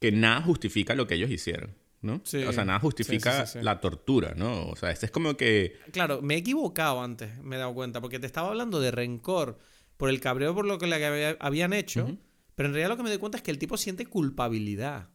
[0.00, 1.74] que nada justifica lo que ellos hicieron.
[2.02, 2.20] ¿no?
[2.24, 2.44] Sí.
[2.44, 3.64] O sea, nada justifica sí, sí, sí.
[3.64, 4.66] la tortura, ¿no?
[4.68, 5.76] O sea, este es como que...
[5.92, 9.58] Claro, me he equivocado antes, me he dado cuenta, porque te estaba hablando de rencor
[9.96, 12.16] por el cabreo por lo que le había- habían hecho.
[12.56, 15.08] Pero en realidad lo que me doy cuenta es que el tipo siente culpabilidad.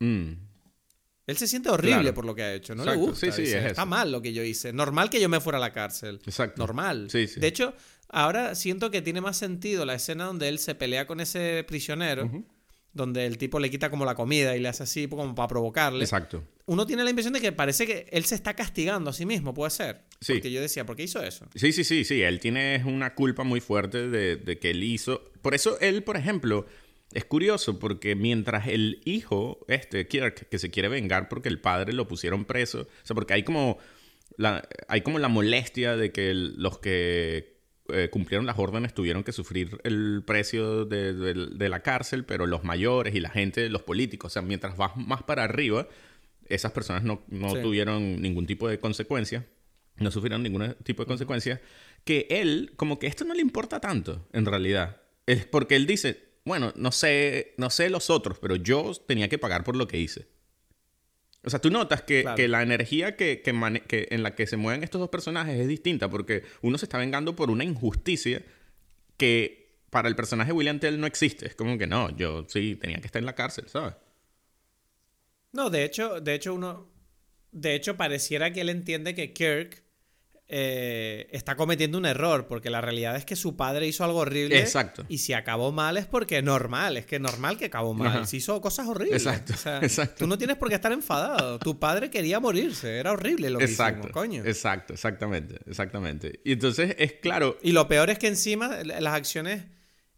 [0.00, 0.32] mm,
[1.26, 2.14] Él se siente horrible Claro.
[2.14, 3.00] por lo que ha hecho, no Exacto.
[3.00, 3.26] le gusta.
[3.26, 3.86] Sí, sí, dice, es Está eso.
[3.86, 4.72] mal lo que yo hice.
[4.72, 6.20] Normal que yo me fuera a la cárcel.
[6.26, 6.60] exacto.
[6.62, 7.08] Normal.
[7.10, 7.40] Sí, sí.
[7.40, 7.74] De hecho,
[8.08, 12.30] ahora siento que tiene más sentido la escena donde él se pelea con ese prisionero.
[12.96, 16.02] Donde el tipo le quita como la comida y le hace así como para provocarle.
[16.02, 16.42] Exacto.
[16.66, 19.54] Uno tiene la impresión de que parece que él se está castigando a sí mismo,
[19.54, 20.02] puede ser.
[20.20, 20.32] Sí.
[20.34, 21.46] Porque yo decía, ¿por qué hizo eso?
[21.54, 22.22] Sí, sí, sí, sí.
[22.22, 25.30] Él tiene una culpa muy fuerte de, de que él hizo.
[25.42, 26.66] Por eso él, por ejemplo,
[27.12, 31.92] es curioso porque mientras el hijo, este, Kirk, que se quiere vengar porque el padre
[31.92, 33.78] lo pusieron preso, o sea, porque hay como
[34.36, 37.55] la, hay como la molestia de que el- los que
[37.92, 42.46] eh, cumplieron las órdenes tuvieron que sufrir el precio de, de- de la cárcel, pero
[42.46, 45.88] los mayores y la gente, los políticos, o sea, mientras vas más para arriba,
[46.48, 47.60] esas personas no, no Sí.
[47.62, 49.46] tuvieron ningún tipo de consecuencia,
[49.96, 51.60] no sufrieron ningún tipo de consecuencia,
[52.04, 55.00] que él, como que esto no le importa tanto, en realidad.
[55.26, 59.38] Es porque él dice, bueno, no sé, no sé los otros, pero yo tenía que
[59.38, 60.28] pagar por lo que hice.
[61.46, 62.36] O sea, tú notas que, Claro.
[62.36, 65.58] que la energía que, que mane- que en la que se mueven estos dos personajes
[65.58, 68.42] es distinta, porque uno se está vengando por una injusticia
[69.16, 71.46] que para el personaje William Tell no existe.
[71.46, 73.94] Es como que no, yo sí tenía que estar en la cárcel, ¿sabes?
[75.52, 76.88] No, de hecho, de hecho, uno.
[77.52, 79.82] De hecho, pareciera que él entiende que Kirk
[80.48, 84.58] eh, está cometiendo un error, porque la realidad es que su padre hizo algo horrible.
[84.60, 85.04] Exacto.
[85.08, 88.08] Y si acabó mal es porque es normal, es que es normal que acabó mal.
[88.08, 88.26] Ajá.
[88.26, 89.26] Si hizo cosas horribles.
[89.26, 90.14] Exacto, O sea, exacto.
[90.18, 91.58] Tú no tienes por qué estar enfadado.
[91.58, 92.98] Tu padre quería morirse.
[92.98, 94.00] Era horrible lo que Exacto.
[94.08, 94.44] hicimos, coño.
[94.44, 96.40] Exacto, exactamente, exactamente.
[96.44, 99.64] Y entonces es claro, Y lo peor es que encima las acciones.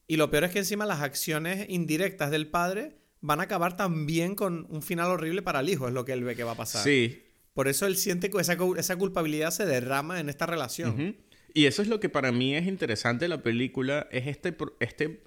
[0.06, 4.34] Y lo peor es que encima las acciones indirectas del padre van a acabar también
[4.34, 6.56] con un final horrible para el hijo, es lo que él ve que va a
[6.56, 6.82] pasar.
[6.84, 7.24] sí,
[7.58, 11.16] Por eso él siente que esa, esa culpabilidad se derrama en esta relación.
[11.52, 15.24] Y eso es lo que para mí es interesante de la película, es este, este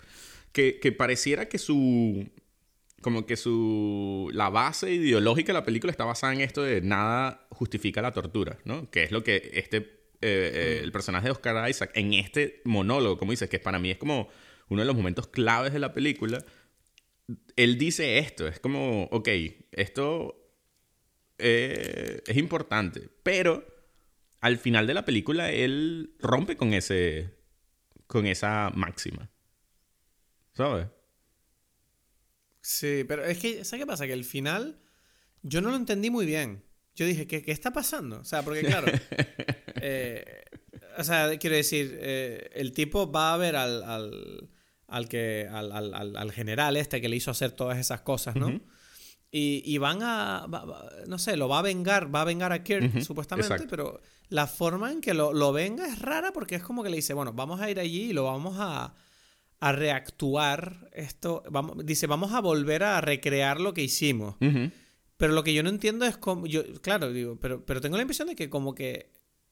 [0.54, 2.30] que, que pareciera que su,
[3.02, 7.48] como que su, la base ideológica de la película está basada en esto de nada
[7.50, 8.90] justifica la tortura, ¿no?
[8.90, 9.90] Que es lo que este, eh,
[10.22, 13.98] eh, el personaje de Oscar Isaac, en este monólogo, como dices, que para mí es
[13.98, 14.30] como
[14.70, 16.42] uno de los momentos claves de la película,
[17.58, 19.28] él dice esto, es como, ok,
[19.74, 20.41] esto
[21.42, 23.66] eh, es importante, pero
[24.40, 27.36] al final de la película él rompe con ese
[28.08, 29.30] con esa máxima.
[30.54, 30.88] ¿Sabes?
[32.62, 34.06] Sí, pero es que, ¿sabes qué pasa?
[34.06, 34.80] Que el final
[35.42, 36.64] yo no lo entendí muy bien.
[36.96, 38.20] Yo dije, ¿qué, qué está pasando?
[38.20, 38.88] O sea, porque claro,
[39.82, 40.44] eh,
[40.98, 44.50] o sea, quiero decir, eh, el tipo va a ver al, al,
[44.88, 48.36] al que, al, al- al- al general este que le hizo hacer todas esas cosas,
[48.36, 48.48] ¿no?
[49.34, 52.52] Y, y van a, va- va- no sé, lo va a vengar, va a vengar
[52.52, 53.70] a Kirk, supuestamente, exacto.
[53.70, 56.98] pero la forma en que lo, lo venga es rara porque es como que le
[56.98, 58.94] dice, bueno, vamos a ir allí y lo vamos a,
[59.62, 64.36] a reactuar esto, vamos, dice, vamos a volver a recrear lo que hicimos.
[65.18, 68.02] Pero lo que yo no entiendo es cómo, yo, claro, digo, pero, pero tengo la
[68.02, 69.12] impresión de que como que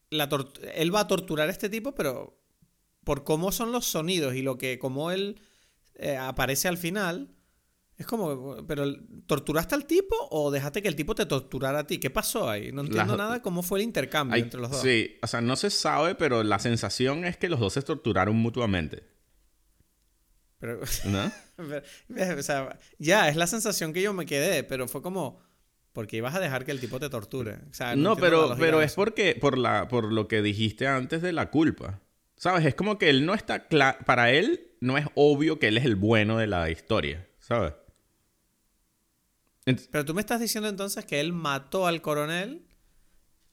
[0.09, 0.27] la
[0.75, 2.37] él va a torturar a este tipo, pero
[3.05, 5.39] por cómo son los sonidos y lo que, como él
[5.95, 7.29] eh, aparece al final,
[7.99, 8.85] es como, pero
[9.27, 11.99] ¿torturaste al tipo o dejaste que el tipo te torturara a ti?
[11.99, 12.71] ¿Qué pasó ahí?
[12.71, 14.81] No entiendo La- nada cómo fue el intercambio entre los dos.
[14.81, 18.38] Sí, o sea, no se sabe, pero la sensación es que los dos se torturaron
[18.38, 19.03] mutuamente.
[20.59, 21.31] Pero, ¿No?
[22.39, 25.41] o sea, ya, es la sensación que yo me quedé, pero fue como,
[25.91, 27.55] porque ibas a dejar que el tipo te torture.
[27.69, 31.21] O sea, No, la pero, pero es porque, por, la, por lo que dijiste antes
[31.21, 32.01] de la culpa.
[32.38, 32.65] ¿Sabes?
[32.65, 33.97] Es como que él no está claro.
[34.05, 37.27] Para él, no es obvio que él es el bueno de la historia.
[37.39, 37.73] ¿Sabes?
[39.91, 42.65] Pero tú me estás diciendo entonces que él mató al coronel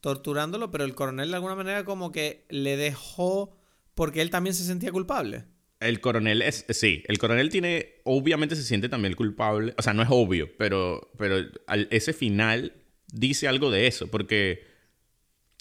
[0.01, 3.57] torturándolo, pero el coronel de alguna manera como que le dejó
[3.95, 5.45] porque él también se sentía culpable.
[5.81, 6.65] El coronel es.
[6.71, 7.97] Sí, el coronel tiene.
[8.05, 9.75] Obviamente se siente también culpable.
[9.77, 12.73] O sea, no es obvio, pero, pero al- ese final
[13.13, 14.75] dice algo de eso, porque.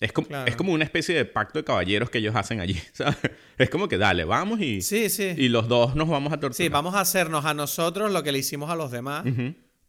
[0.02, 0.48] Es como, Claro.
[0.50, 2.76] es como una especie de pacto de caballeros que ellos hacen allí.
[2.94, 3.18] ¿sabes?
[3.58, 5.34] Es como que dale, vamos y, Sí, sí.
[5.38, 6.54] y los dos nos vamos a torturar.
[6.56, 9.26] Sí, vamos a hacernos a nosotros lo que le hicimos a los demás.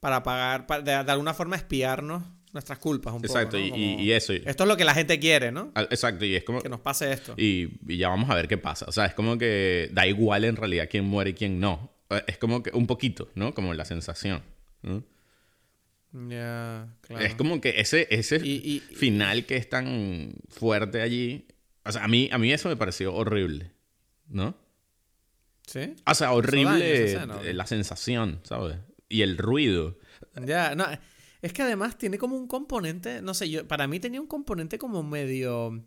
[0.00, 3.68] Para pagar, para, de, de alguna forma espiarnos nuestras culpas un Exacto, poco.
[3.71, 3.77] ¿no?
[3.77, 4.33] y, y- Como, y eso.
[4.33, 5.73] Esto es lo que la gente quiere, ¿no?
[5.77, 6.60] Exacto, y es como.
[6.62, 7.35] Que nos pase esto.
[7.37, 8.87] Y, y ya vamos a ver qué pasa.
[8.88, 11.92] O sea, es como que da igual en realidad quién muere y quién no.
[12.10, 13.52] Eh, Es como que un poquito, ¿no?
[13.52, 14.42] Como la sensación.
[14.83, 15.02] ¿no?
[16.29, 17.25] Ya, claro.
[17.25, 21.46] Es como que ese, ese Y- y- final que es tan fuerte allí.
[21.85, 23.73] O sea, a mí, a mí eso me pareció horrible.
[24.29, 24.56] ¿no?
[25.66, 25.94] ¿Sí?
[26.06, 28.77] O sea, horrible la sensación, ¿sabes?
[29.09, 29.98] Y el ruido.
[30.44, 30.85] Ya, no.
[31.42, 34.79] Es que además tiene como un componente, no sé, yo, para mí tenía un componente
[34.79, 35.85] como medio,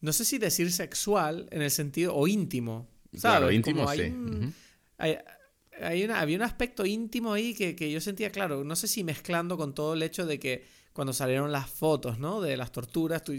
[0.00, 3.20] no sé si decir sexual en el sentido, o íntimo, ¿sabes?
[3.38, 4.04] Claro, íntimo, hay sí.
[4.06, 4.54] un-
[4.98, 5.18] hay-
[5.80, 9.04] hay una- había un aspecto íntimo ahí que, que yo sentía, claro, no sé si
[9.04, 12.40] mezclando con todo el hecho de que cuando salieron las fotos, ¿no?
[12.40, 13.32] De las torturas, tú-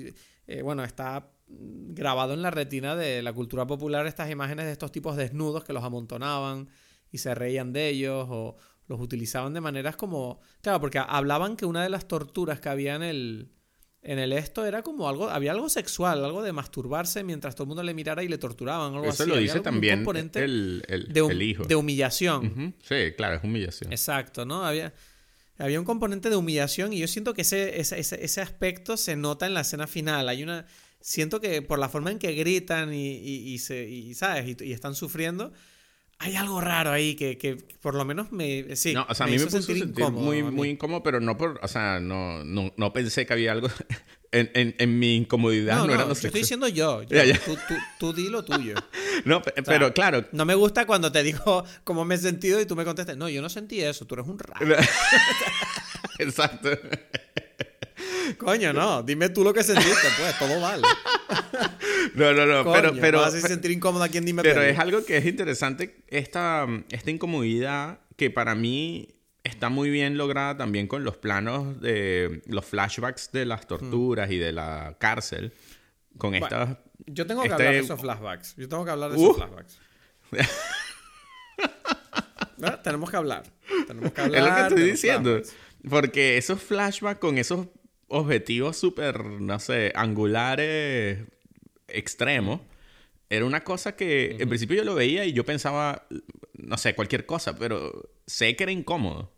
[0.48, 4.92] eh, bueno, está grabado en la retina de la cultura popular estas imágenes de estos
[4.92, 6.70] tipos desnudos que los amontonaban
[7.12, 8.58] y se reían de ellos o
[8.88, 10.40] los utilizaban de maneras como...
[10.62, 13.52] Claro, porque hablaban que una de las torturas que había en el,
[14.02, 15.30] en el esto era como algo...
[15.30, 18.94] Había algo sexual, algo de masturbarse mientras todo el mundo le mirara y le torturaban,
[18.94, 19.30] algo Eso así.
[19.30, 21.64] lo dice algo también componente el, el, de, el hijo.
[21.64, 22.76] de humillación.
[22.84, 23.92] Sí, claro, es humillación.
[23.92, 24.64] Exacto, ¿no?
[24.66, 24.94] Había,
[25.58, 29.16] había un componente de humillación y yo siento que ese, ese, ese, ese aspecto se
[29.16, 30.30] nota en la escena final.
[30.30, 30.66] Hay una.
[31.00, 34.58] Siento que por la forma en que gritan y, y, y se, y, ¿sabes?
[34.60, 35.54] Y, y están sufriendo,
[36.20, 38.76] hay algo raro ahí que, que por lo menos me.
[38.76, 40.52] Sí, no, o sea, a mí me puso sentir muy, a mí.
[40.52, 43.68] muy incómodo, pero no por, o sea, no, no, no pensé que había algo
[44.32, 45.76] en, en, en mi incomodidad.
[45.76, 47.04] No, No, no, era lo estoy diciendo yo.
[47.04, 47.10] yo.
[47.18, 47.40] Ya, ya.
[47.40, 48.76] Tú, tú, tú di lo tuyo.
[49.24, 52.18] No, pe- O sea, pero claro, No me gusta cuando te digo cómo me he
[52.18, 54.76] sentido y tú me contestas, no, yo no sentí eso, tú eres un raro.
[56.20, 56.70] exacto.
[58.38, 60.84] Coño, no, dime tú lo que sentiste, pues, todo vale.
[62.14, 64.78] No, no, no, pero, Coño, pero, vas a sentir incómodo a quien dime pero es
[64.78, 69.10] algo que es interesante, esta, esta incomodidad que para mí
[69.44, 74.38] está muy bien lograda también con los planos de los flashbacks de las torturas y
[74.38, 75.54] de la cárcel.
[76.18, 76.78] Con Bueno, estas...
[77.08, 78.56] Yo tengo que Este- hablar de esos flashbacks.
[78.56, 79.24] Yo tengo que hablar de Uh.
[79.26, 79.80] esos flashbacks.
[82.58, 82.82] ¿Verdad?
[82.84, 83.44] Tenemos que hablar.
[83.88, 84.44] Tenemos que Es hablar.
[84.44, 85.30] lo que estoy diciendo.
[85.42, 85.56] flashbacks.
[85.90, 87.68] Porque esos flashbacks con esos
[88.08, 91.20] objetivos súper, no sé, angulares
[91.88, 92.62] extremos,
[93.30, 96.08] era una cosa que en principio yo lo veía y yo pensaba,
[96.54, 99.32] no sé, cualquier cosa, pero sé que era incómodo.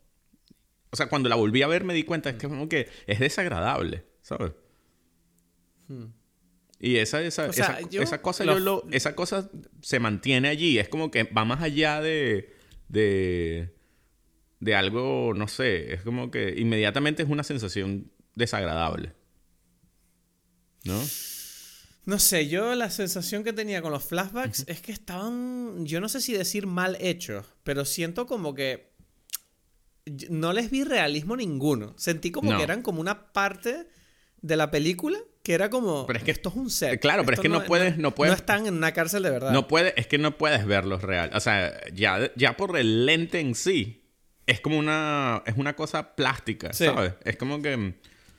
[0.90, 3.20] O sea, cuando la volví a ver me di cuenta, es que como que es
[3.20, 4.52] desagradable, ¿sabes?
[6.80, 7.50] Y esa, esa, Hmm.
[7.50, 9.50] O sea, esa, yo- esa cosa los- yo lo, esa cosa
[9.82, 10.78] se mantiene allí.
[10.80, 12.54] Es como que va más allá de,
[12.88, 13.74] de,
[14.60, 15.94] de algo, no sé.
[15.94, 19.14] Es como que inmediatamente es una sensación desagradable.
[20.84, 21.02] ¿No?
[22.08, 26.08] No sé, yo la sensación que tenía con los flashbacks es que estaban, yo no
[26.08, 28.94] sé si decir mal hechos, pero siento como que
[30.30, 31.94] no les vi realismo ninguno.
[31.98, 32.58] Sentí como No.
[32.58, 33.88] que eran como una parte
[34.42, 37.00] de la película que era como, Pero es que- esto es un set.
[37.02, 39.52] claro, pero es que no puedes- no puedes- No están en una cárcel de verdad.
[39.52, 41.30] No puede, es que no puedes verlos real.
[41.34, 44.06] O sea, ya, ya por el lente en sí,
[44.46, 46.86] es como una, es una cosa plástica, Sí.
[46.86, 47.14] ¿sabes?
[47.26, 47.94] Es como que mm,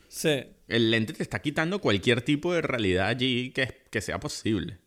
[0.07, 0.43] Sí.
[0.69, 4.77] El lente te está quitando cualquier tipo de realidad allí que, que sea posible.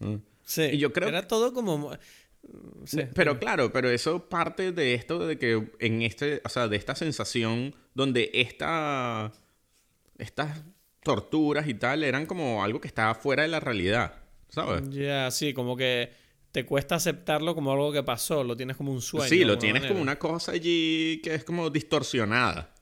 [0.00, 0.16] ¿Mm?
[0.44, 0.62] Sí.
[0.72, 1.92] Y yo creo Era todo como...
[2.86, 3.00] Sí.
[3.14, 6.94] Pero claro, pero eso parte de esto de que en este, o sea, de esta
[6.94, 9.32] sensación donde esta,
[10.16, 10.62] estas
[11.02, 14.14] torturas y tal eran como algo que estaba fuera de la realidad,
[14.48, 14.88] ¿sabes?
[14.88, 16.10] Ya, sí, como que
[16.52, 19.28] te cuesta aceptarlo como algo que pasó, lo tienes como un sueño.
[19.28, 19.92] sí, lo tienes manera.
[19.92, 22.74] como una cosa allí que es como distorsionada.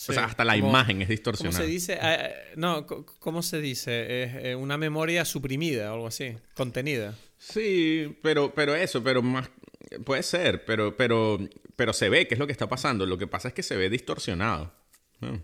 [0.00, 1.58] Sí, o sea, hasta la como- imagen es ¿Cómo distorsionada.
[1.58, 1.98] se dice?
[2.00, 4.22] Ah, eh, no, ¿cómo se dice?
[4.22, 7.14] Es eh, una memoria suprimida o algo así, contenida.
[7.36, 9.50] Sí, pero, pero eso, pero más
[10.06, 11.38] puede ser, pero, pero,
[11.76, 13.04] pero se ve que es lo que está pasando.
[13.04, 14.72] Lo que pasa es que se ve distorsionado.
[15.20, 15.36] Mm.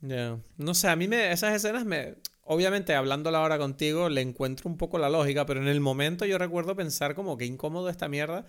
[0.00, 0.38] Ya.
[0.56, 2.16] No sé, a mí me, esas escenas me...
[2.42, 6.38] Obviamente, hablándola ahora contigo, le encuentro un poco la lógica, pero en el momento yo
[6.38, 8.44] recuerdo pensar como que incómodo esta mierda,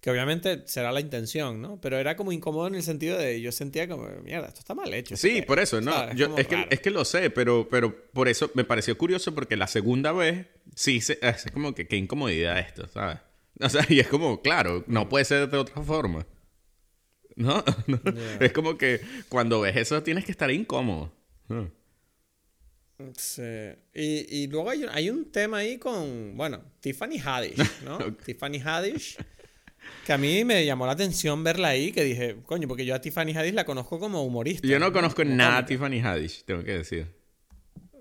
[0.00, 1.80] que obviamente será la intención, ¿no?
[1.80, 4.92] Pero era como incómodo en el sentido de yo sentía como, mierda, esto está mal
[4.94, 5.16] hecho.
[5.16, 5.62] Sí, ¿esto por qué?".
[5.64, 5.92] eso, no.
[5.92, 6.16] ¿Sabes?
[6.16, 9.34] Yo, como es, que, es que lo sé, pero, pero por eso me pareció curioso
[9.34, 13.18] porque la segunda vez sí se, es como que qué incomodidad esto, ¿sabes?
[13.58, 16.26] O sea, y es como, claro, no puede ser de otra forma.
[17.36, 17.64] ¿No?
[17.86, 17.98] No.
[18.04, 18.36] Ya.
[18.40, 21.10] Es como que cuando ves eso tienes que estar incómodo.
[23.16, 23.42] Sí.
[23.94, 27.98] Y, y luego hay, un- hay un tema ahí con, bueno, Tiffany Haddish, ¿no?
[28.24, 29.18] Tiffany Haddish,
[30.04, 33.00] que a mí me llamó la atención verla ahí, que dije, coño, porque yo a
[33.00, 34.66] Tiffany Haddish la conozco como humorista.
[34.66, 35.66] Yo no conozco Como nada a.
[35.66, 37.14] Tiffany Haddish, tengo que decir.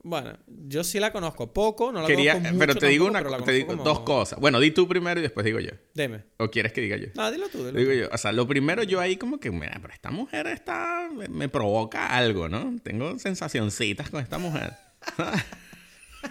[0.08, 3.28] Bueno, yo sí la conozco poco, no la Quería, conozco mucho pero te digo, tampoco,
[3.28, 4.40] una, pero te digo como- dos cosas.
[4.40, 5.72] Bueno, di tú primero y después digo yo.
[5.96, 6.26] Dime.
[6.38, 7.08] ¿O quieres que diga yo?
[7.16, 7.98] No, dilo tú, dilo Digo tú.
[7.98, 11.28] yo, o sea, lo primero yo ahí como que, mira, pero esta mujer está, me,
[11.28, 12.76] me provoca algo, ¿no?
[12.84, 14.74] Tengo sensacioncitas con esta mujer.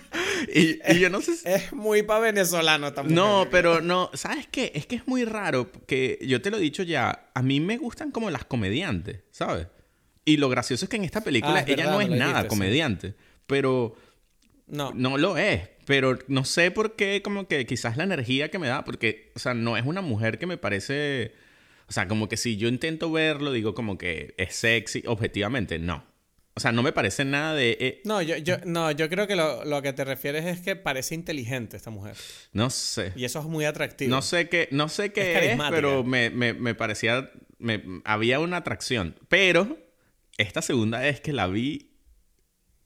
[0.55, 1.49] y, y yo no sé si...
[1.49, 3.15] Es muy pa' venezolano también.
[3.15, 4.73] No, pero no, ¿sabes qué?
[4.75, 7.77] Es que es muy raro que yo te lo he dicho ya, a mí me
[7.79, 9.67] gustan como las comediantes, ¿sabes?
[10.25, 12.27] Y lo gracioso es que en esta película Ah, es ella verdad, no es nada
[12.27, 12.49] dijiste, sí.
[12.49, 13.15] comediante,
[13.47, 13.95] pero
[14.67, 14.93] No.
[14.95, 15.69] no lo es.
[15.87, 19.39] pero no sé por qué, como que quizás la energía que me da, porque, o
[19.39, 21.35] sea, no es una mujer que me parece,
[21.89, 26.03] o sea, como que si yo intento verlo, digo como que es sexy, objetivamente, no.
[26.57, 27.77] O sea, no me parece nada de...
[27.81, 30.77] eh, No, yo, yo, no, yo creo que lo, lo que te refieres es que
[30.77, 32.17] parece inteligente esta mujer.
[32.53, 33.13] no sé.
[33.17, 34.11] Y eso es muy atractivo.
[34.11, 38.39] No sé qué, no sé qué Es es, pero me, me- me parecía, me, había
[38.39, 39.17] una atracción.
[39.29, 39.77] Pero
[40.39, 41.91] esta segunda vez que la vi,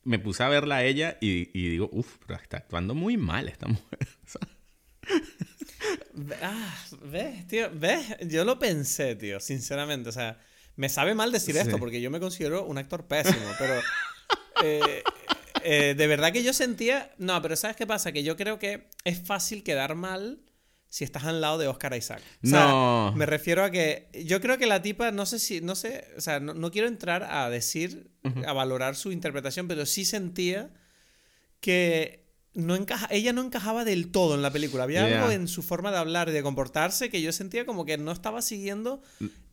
[0.02, 3.48] me puse a verla a ella y, y digo, uff, pero está actuando muy mal
[3.48, 3.98] esta mujer.
[6.42, 7.70] Ah, ¿ves, tío?
[7.72, 8.16] ¿Ves?
[8.26, 10.08] Yo lo pensé, tío, sinceramente.
[10.08, 10.38] O sea,
[10.78, 11.60] me sabe mal decir Sí.
[11.60, 13.74] esto porque yo me considero un actor pésimo, pero...
[14.64, 15.02] eh,
[15.64, 17.12] eh, de verdad que yo sentía...
[17.18, 18.12] No, pero ¿sabes qué pasa?
[18.12, 20.40] Que yo creo que es fácil quedar mal
[20.90, 22.22] si estás al lado de Oscar Isaac.
[22.44, 23.12] O sea, No.
[23.16, 26.20] Me refiero a que yo creo que la tipa, no sé si, no sé, o
[26.20, 28.10] sea, no, no quiero entrar a decir,
[28.46, 30.70] a valorar su interpretación, pero sí sentía
[31.60, 34.84] que no encaja, ella no encajaba del todo en la película.
[34.84, 35.18] Había Yeah.
[35.20, 38.10] algo en su forma de hablar y de comportarse que yo sentía como que no
[38.12, 39.02] estaba siguiendo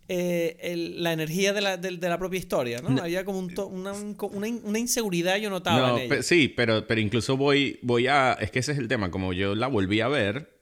[0.07, 3.01] eh, el- la energía de la, de- de la propia historia, ¿no?
[3.01, 6.21] Había como un to- una, un- una una inseguridad yo notaba No, en ella.
[6.23, 8.33] sí, pero, pero incluso voy, voy a...
[8.33, 9.09] Es que ese es el tema.
[9.11, 10.53] Como yo la volví a ver,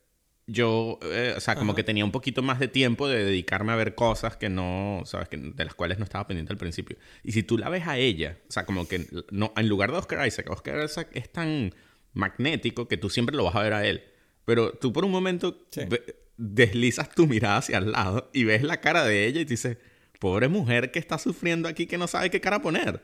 [0.48, 3.76] yo, eh, o sea, como que tenía un poquito más de tiempo de dedicarme a
[3.76, 6.98] ver cosas que no, sabes, que, de las cuales no estaba pendiente al principio.
[7.24, 9.98] Y si tú la ves a ella, o sea, como que no, en lugar de
[10.00, 11.74] Oscar Isaac, Oscar Isaac es tan
[12.14, 14.04] magnético que tú siempre lo vas a ver a él.
[14.46, 15.82] Pero tú por un momento Sí.
[15.88, 19.52] ve- deslizas tu mirada hacia el lado y ves la cara de ella y te
[19.54, 19.78] dices,
[20.20, 23.02] pobre mujer que está sufriendo aquí que no sabe qué cara poner.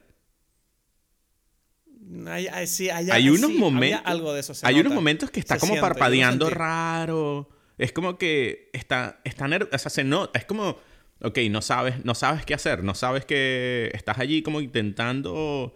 [2.28, 4.54] Hay, hay- sí, hay, unos momentos algo de eso.
[4.64, 9.48] hay unos momentos que está Se como siente, parpadeando raro es como que está está
[9.48, 10.78] ner- o sea se nota es como
[11.22, 15.76] ok no sabes no sabes qué hacer no sabes que estás allí como intentando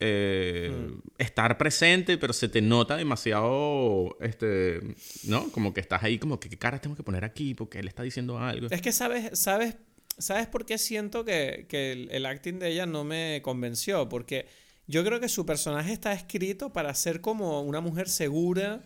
[0.00, 1.00] eh, Hmm.
[1.18, 4.80] estar presente pero se te nota demasiado este
[5.24, 7.88] no como que estás ahí como que qué cara tengo que poner aquí porque él
[7.88, 9.76] está diciendo algo Es que sabes, sabes,
[10.18, 14.08] ¿sabes por qué siento que, que el, el acting de ella no me convenció?
[14.08, 14.46] Porque
[14.86, 18.82] yo creo que su personaje está escrito para ser como una mujer segura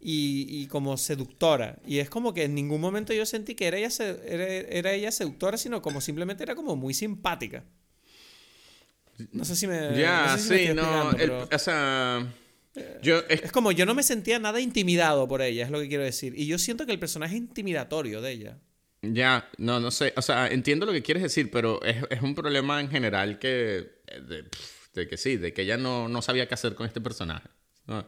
[0.00, 1.78] y, y como seductora.
[1.86, 3.88] Y es como que en ningún momento yo sentí que era ella,
[4.26, 7.64] era, era ella seductora, sino como simplemente era como muy simpática.
[9.32, 9.98] No sé si me.
[9.98, 12.26] ya no sé si me sí no explicando, el- pero- o sea
[13.02, 15.88] yo es Es como yo no me sentía nada intimidado por ella, es lo que
[15.88, 16.34] quiero decir.
[16.36, 18.58] Y yo siento que el personaje es intimidatorio de ella.
[19.02, 20.12] Ya, no, no sé.
[20.16, 24.00] O sea, entiendo lo que quieres decir, pero es, es un problema en general que.
[24.06, 24.44] eh,
[24.94, 27.48] de que sí, de que ella no, no sabía qué hacer con este personaje.
[27.86, 28.04] ¿no?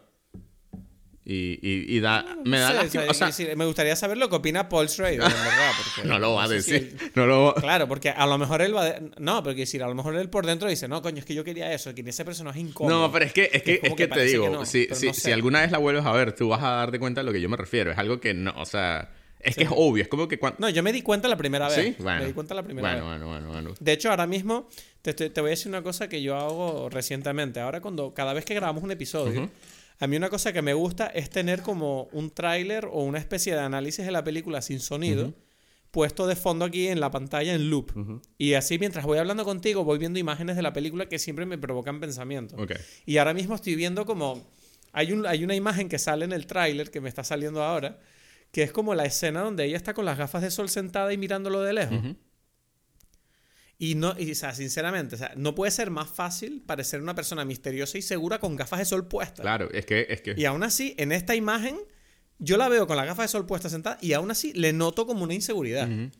[1.32, 2.26] Y, y, y da.
[2.44, 3.04] me da lástima.
[3.04, 5.28] o sea, O sea, quiero decir, me gustaría saber lo que opina Paul Schrader, en
[5.28, 5.72] verdad.
[5.94, 6.96] Porque no lo va a si decir.
[7.14, 9.94] No lo claro, porque a lo mejor él va de- No, pero decir, a lo
[9.94, 12.58] mejor él por dentro dice, no, coño, es que yo quería eso, que ese personaje
[12.58, 13.02] incómodo.
[13.06, 15.30] No, pero es que, es que, Es que que te digo, que si, si, si
[15.30, 17.48] alguna vez la vuelves a ver, tú vas a darte cuenta de lo que yo
[17.48, 17.92] me refiero.
[17.92, 20.58] Es algo que no, o sea, es que es obvio, es como que cuando...
[20.58, 21.76] No, yo me di cuenta la primera vez.
[21.76, 21.94] ¿Sí?
[22.02, 22.22] Bueno.
[22.22, 23.20] Me di cuenta la primera bueno, vez.
[23.20, 23.74] bueno, bueno, bueno.
[23.78, 24.68] De hecho, ahora mismo
[25.02, 27.60] te, te voy a decir una cosa que yo hago recientemente.
[27.60, 29.48] Ahora, cuando cada vez que grabamos un episodio,
[30.00, 33.54] a mí una cosa que me gusta es tener como un tráiler o una especie
[33.54, 35.34] de análisis de la película sin sonido
[35.90, 38.20] puesto de fondo aquí en la pantalla en loop.
[38.38, 41.58] Y así mientras voy hablando contigo voy viendo imágenes de la película que siempre me
[41.58, 42.58] provocan pensamientos.
[43.06, 44.50] Y ahora mismo estoy viendo como...
[44.92, 48.00] Hay, un, hay una imagen que sale en el tráiler que me está saliendo ahora,
[48.50, 51.18] que es como la escena donde ella está con las gafas de sol sentada y
[51.18, 52.00] mirándolo de lejos.
[53.82, 57.14] Y no, y, o sea, sinceramente, o sea, no puede ser más fácil parecer una
[57.14, 59.40] persona misteriosa y segura con gafas de sol puestas.
[59.40, 60.06] Claro, es que...
[60.10, 60.34] Es que...
[60.36, 61.78] Y aún así, en esta imagen,
[62.38, 65.06] yo la veo con las gafas de sol puestas sentada y aún así le noto
[65.06, 65.88] como una inseguridad.
[65.90, 66.10] Ujú.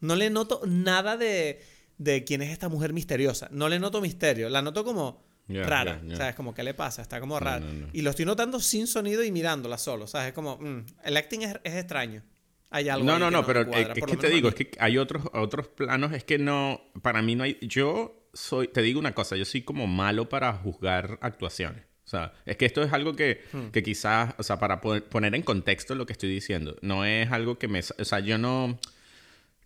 [0.00, 1.62] No le noto nada de,
[1.96, 3.48] de quién es esta mujer misteriosa.
[3.50, 4.50] No le noto misterio.
[4.50, 5.98] La noto como Ya, rara.
[6.02, 6.16] ya, ya.
[6.18, 6.34] ¿Sabes?
[6.34, 7.00] Como, ¿qué le pasa?
[7.00, 7.60] Está como rara.
[7.60, 7.86] no, no.
[7.94, 10.06] Y lo estoy notando sin sonido y mirándola solo.
[10.06, 10.28] ¿Sabes?
[10.28, 12.22] Es como, mm, el acting es, es extraño.
[12.70, 14.70] Hay algo No, no, no, me pero cuadra, es, es que te digo, es que
[14.78, 19.00] hay otros, otros planos, es que no, para mí no hay, yo soy, te digo
[19.00, 21.82] una cosa, yo soy como malo para juzgar actuaciones.
[22.04, 23.66] O sea, es que esto es algo que, Hmm.
[23.70, 27.30] que quizás, o sea, para po- poner en contexto lo que estoy diciendo, no es
[27.30, 28.78] algo que me, o sea, yo no,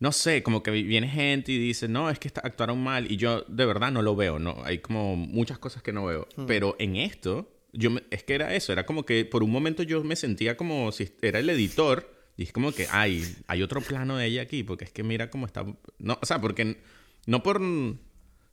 [0.00, 3.42] no sé, como que viene gente y dice, no, es que actuaron mal y yo
[3.48, 6.46] de verdad no lo veo, no, hay como muchas cosas que no veo, Hmm.
[6.46, 9.82] pero en esto, yo me- es que era eso, era como que por un momento
[9.82, 13.80] yo me sentía como si era el editor y es como que, ay, hay otro
[13.80, 15.64] plano de ella aquí, porque es que mira cómo está,
[15.98, 16.78] no, o sea, porque
[17.26, 17.60] no por,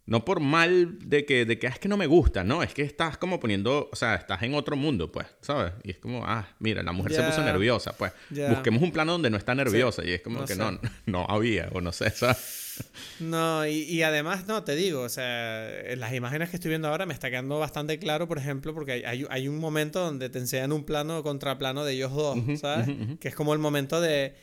[0.08, 2.74] No por mal de que, de que "Ah, es que no me gusta, no, es
[2.74, 5.74] que estás como poniendo, o sea, estás en otro mundo, pues, ¿sabes?
[5.84, 8.12] Y es como, ah, mira, la mujer se puso nerviosa, pues,
[8.50, 10.04] busquemos un plano donde no está nerviosa.
[10.04, 10.60] Y es como no que sé.
[10.60, 12.84] no, no había, o no sé, ¿sabes?
[13.20, 16.88] No, y, y además, no, te digo, o sea, en las imágenes que estoy viendo
[16.88, 20.30] ahora me está quedando bastante claro, por ejemplo, porque hay, hay, hay un momento donde
[20.30, 22.88] te enseñan un plano contra plano de ellos dos, ¿sabes?
[23.20, 24.34] Que es como el momento de...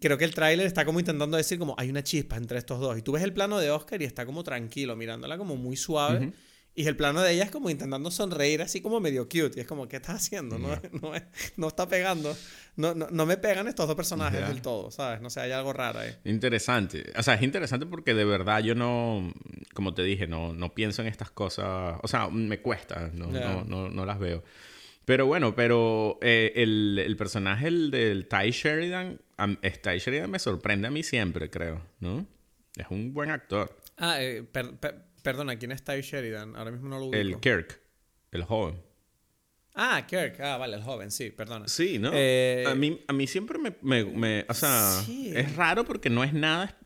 [0.00, 2.98] Creo que el tráiler está como intentando decir como hay una chispa entre estos dos.
[2.98, 6.32] Y tú ves el plano de Oscar y está como tranquilo, mirándola como muy suave.
[6.78, 9.52] Y el plano de ella es como intentando sonreír así como medio cute.
[9.56, 10.58] Y es como, ¿qué estás haciendo?
[10.58, 11.12] No, no,
[11.56, 12.36] no está pegando.
[12.74, 15.22] No, no, no me pegan estos dos personajes del todo, ¿sabes?
[15.22, 16.10] No sé, hay algo raro ahí.
[16.24, 17.12] Interesante.
[17.16, 19.32] O sea, es interesante porque de verdad yo no,
[19.72, 21.98] como te dije, no, no pienso en estas cosas.
[22.02, 23.28] O sea, me cuesta, no,
[23.64, 24.44] no, no las veo.
[25.06, 30.88] Pero bueno, pero eh, el, el personaje el del Ty Sheridan, Ty Sheridan me sorprende
[30.88, 32.26] a mí siempre, creo, ¿no?
[32.76, 33.74] Es un buen actor.
[33.96, 36.56] Ah, eh, per- per- perdona, ¿quién es Ty Sheridan?
[36.56, 37.16] Ahora mismo no lo ubico.
[37.20, 37.80] El Kirk,
[38.32, 38.82] el joven.
[39.74, 40.40] Ah, Kirk.
[40.40, 41.68] Ah, vale, el joven, sí, perdona.
[41.68, 42.10] Sí, ¿no?
[42.12, 45.32] Eh, a, mí, a mí siempre me, me- me- O sea, Sí.
[45.36, 46.76] es raro porque no es nada...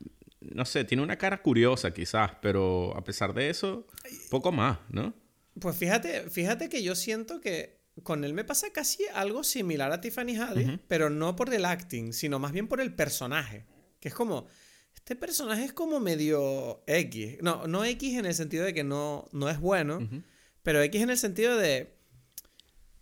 [0.40, 3.86] No sé, tiene una cara curiosa quizás, pero a pesar de eso,
[4.30, 5.14] poco más, ¿no?
[5.60, 10.00] Pues fíjate, fíjate que yo siento que con él me pasa casi algo similar a
[10.00, 13.64] Tiffany Haddish, pero no por el acting, sino más bien por el personaje.
[14.00, 14.46] Que es como.
[14.94, 17.38] Este personaje es como medio X.
[17.42, 20.00] No, no X en el sentido de que no, no es bueno,
[20.62, 21.96] pero X en el sentido de.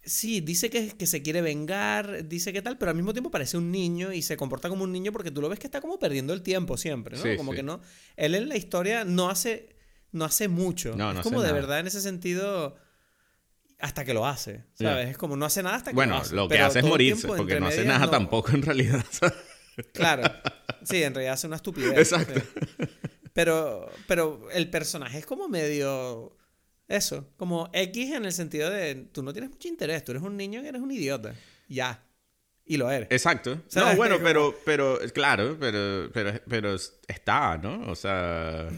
[0.05, 3.59] Sí, dice que, que se quiere vengar, dice que tal, pero al mismo tiempo parece
[3.59, 5.99] un niño y se comporta como un niño porque tú lo ves que está como
[5.99, 7.23] perdiendo el tiempo siempre, ¿no?
[7.23, 7.57] Sí, como sí.
[7.59, 7.81] que no.
[8.17, 9.77] Él en la historia no hace.
[10.11, 10.97] No hace mucho.
[10.97, 11.61] No, es no como de nada.
[11.61, 12.77] verdad en ese sentido
[13.79, 15.09] hasta que lo hace, ¿sabes?
[15.11, 16.35] Es como no hace nada hasta que Bueno, lo hace.
[16.35, 19.05] lo que hace es morirse, porque no hace nada no- tampoco en realidad.
[19.93, 20.25] Claro.
[20.83, 21.97] Sí, en realidad hace una estupidez.
[21.97, 22.41] Exacto.
[22.41, 22.85] sí.
[23.33, 26.35] Pero, pero el personaje es como medio...
[26.89, 30.37] Eso, como X en el sentido de tú no tienes mucho interés, tú eres un
[30.37, 31.35] niño que eres un idiota.
[31.69, 32.03] Ya.
[32.65, 33.09] Y lo eres.
[33.11, 33.63] Exacto.
[33.69, 33.91] ¿Sabes?
[33.93, 36.75] No, bueno, Como- pero, pero, claro, pero, pero, pero
[37.07, 37.89] está, ¿no?
[37.91, 38.69] O sea,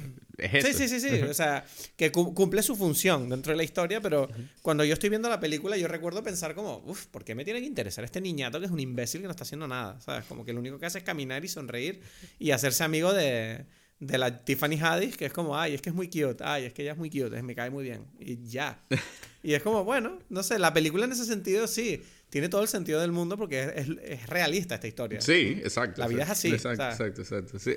[0.41, 0.78] es eso.
[0.78, 1.22] Sí, sí, sí, sí.
[1.22, 1.64] O sea,
[1.97, 4.28] que cu- cumple su función dentro de la historia, pero
[4.62, 7.61] cuando yo estoy viendo la película, yo recuerdo pensar como, uff, ¿por qué me tiene
[7.61, 10.01] que interesar este niñato que es un imbécil que no está haciendo nada?
[10.01, 10.24] ¿Sabes?
[10.26, 12.01] Como que lo único que hace es caminar y sonreír
[12.38, 13.66] y hacerse amigo de,
[13.99, 16.72] de la Tiffany Haddish, que es como, ay, es que es muy cute, ay, es
[16.72, 18.07] que ella es muy cute, me cae muy bien.
[18.18, 18.80] Y ya.
[19.43, 22.68] Y es como, bueno, no sé, la película en ese sentido sí, tiene todo el
[22.68, 25.20] sentido del mundo porque es, es- es realista esta historia.
[25.20, 26.01] Sí, exacto.
[26.03, 27.01] La vida es así, Exacto, ¿sabes?
[27.01, 27.59] exacto, exacto.
[27.59, 27.76] Sí.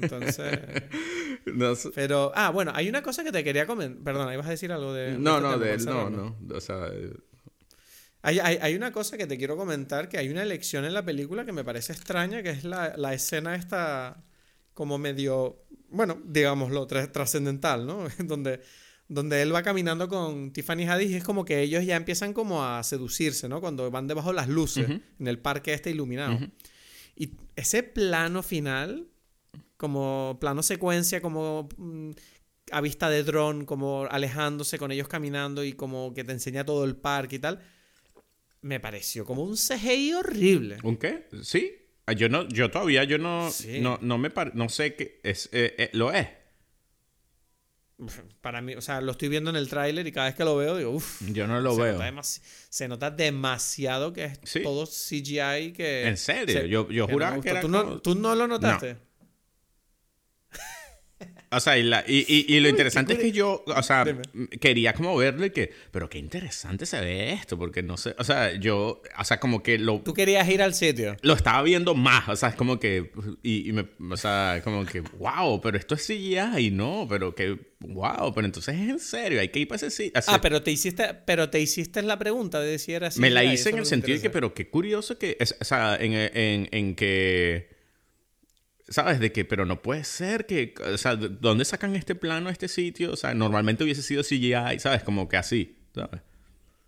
[0.00, 0.58] Entonces...
[1.44, 4.02] No, sé- Pero, ah, bueno, hay una cosa que te quería comentar.
[4.04, 5.18] Perdona, ibas a decir algo de.
[5.18, 6.36] no, este no, de él, no, no.
[6.54, 7.10] O sea, eh,
[8.22, 11.04] Hay, hay, hay una cosa que te quiero comentar, que hay una elección en la
[11.04, 14.22] película que me parece extraña, que es la, la escena esta
[14.74, 18.06] como medio, bueno, digámoslo, tra- trascendental, ¿no?
[18.18, 18.60] donde,
[19.12, 22.64] donde él va caminando con Tiffany Haddish y es como que ellos ya empiezan como
[22.64, 23.60] a seducirse, ¿no?
[23.60, 26.38] Cuando van debajo de las luces en el parque este iluminado.
[27.14, 29.06] Y ese plano final,
[29.76, 32.12] como plano secuencia, como mm,
[32.70, 36.84] a vista de dron, como alejándose con ellos caminando y como que te enseña todo
[36.84, 37.60] el parque y tal,
[38.62, 40.78] me pareció como un CGI horrible.
[40.82, 41.26] ¿Un qué?
[41.42, 41.72] Sí.
[42.06, 43.80] Ah, Yo no, yo todavía, yo no, Sí.
[43.80, 46.28] no, no me no sé qué es, eh, eh, lo es.
[48.40, 50.56] Para mí, o sea, lo estoy viendo en el tráiler y cada vez que lo
[50.56, 51.22] veo digo, uff.
[51.28, 51.98] Yo no lo se, veo.
[51.98, 54.62] Nota se nota demasiado que es Sí.
[54.62, 56.08] todo CGI que...
[56.08, 56.60] ¿En serio?
[56.60, 58.96] se- Yo- yo que juraba que era ¿Tú, no, como- tú no lo notaste?
[61.52, 64.22] O sea, y, la- y, y- y lo interesante es que yo, o sea, Dime.
[64.34, 68.24] m- quería como verle que, pero qué interesante se ve esto, porque no sé, o
[68.24, 71.16] sea, yo, o sea, como que lo, Tú querías ir al sitio.
[71.22, 73.10] lo estaba viendo más, o sea, es como que,
[73.42, 77.58] y, y me, o sea, como que, wow, pero esto es CGI, no, pero que,
[77.80, 80.20] wow, pero entonces es en serio, hay que ir para ese sitio.
[80.28, 83.20] Ah, pero te hiciste, pero te hiciste la pregunta de si era así.
[83.20, 85.96] Me la hice en el sentido de que, pero qué curioso que, es, o sea,
[86.00, 87.68] en, en, en que,
[88.92, 89.18] ¿sabes?
[89.20, 92.68] De que, pero no puede ser que, o sea, ¿de ¿dónde sacan este plano, este
[92.68, 93.12] sitio?
[93.12, 95.02] O sea, normalmente hubiese sido CGI, ¿sabes?
[95.02, 96.20] Como que así, ¿sabes?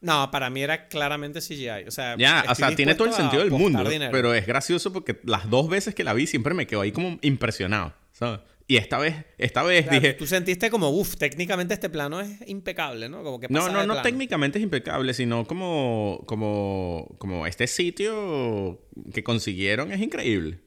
[0.01, 1.89] No, para mí era claramente CGI.
[1.89, 4.13] O sea, Ya, o estoy sea, tiene todo el sentido del mundo, dinero.
[4.13, 7.19] pero es gracioso porque las dos veces que la vi siempre me quedo ahí como
[7.23, 8.41] impresionado, ¿sabes?
[8.67, 12.31] Y esta vez, esta vez Claro, dije, Tú sentiste como, uff, técnicamente este plano es
[12.49, 13.23] impecable, ¿no?
[13.23, 14.03] Como que no, pasa no, de no plano.
[14.09, 18.81] técnicamente es impecable, sino como, como, como este sitio
[19.13, 20.61] que consiguieron es increíble.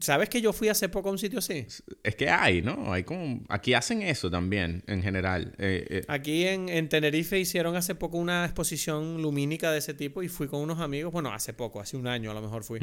[0.00, 1.66] ¿Sabes que yo fui hace poco a un sitio así?
[2.02, 2.92] Es que hay, ¿no?
[2.92, 3.42] Hay como...
[3.48, 5.54] Aquí hacen eso también, en general.
[5.58, 10.22] Eh, eh, Aquí en, en Tenerife hicieron hace poco una exposición lumínica de ese tipo
[10.22, 12.80] y fui con unos amigos, bueno, hace poco, hace un año a lo mejor fui.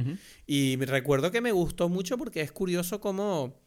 [0.47, 3.66] Y me recuerdo que me gustó mucho porque es curioso cómo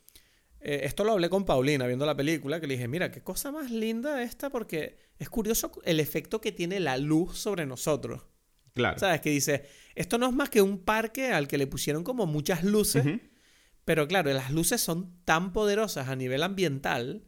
[0.60, 3.52] eh, esto lo hablé con Paulina viendo la película, que le dije, mira, qué cosa
[3.52, 8.22] más linda esta, porque es curioso el efecto que tiene la luz sobre nosotros.
[8.74, 8.98] Claro.
[8.98, 9.20] ¿Sabes?
[9.20, 9.64] Que dice,
[9.94, 13.04] esto no es más que un parque al que le pusieron como muchas luces.
[13.88, 17.22] Pero claro, las luces son tan poderosas a nivel ambiental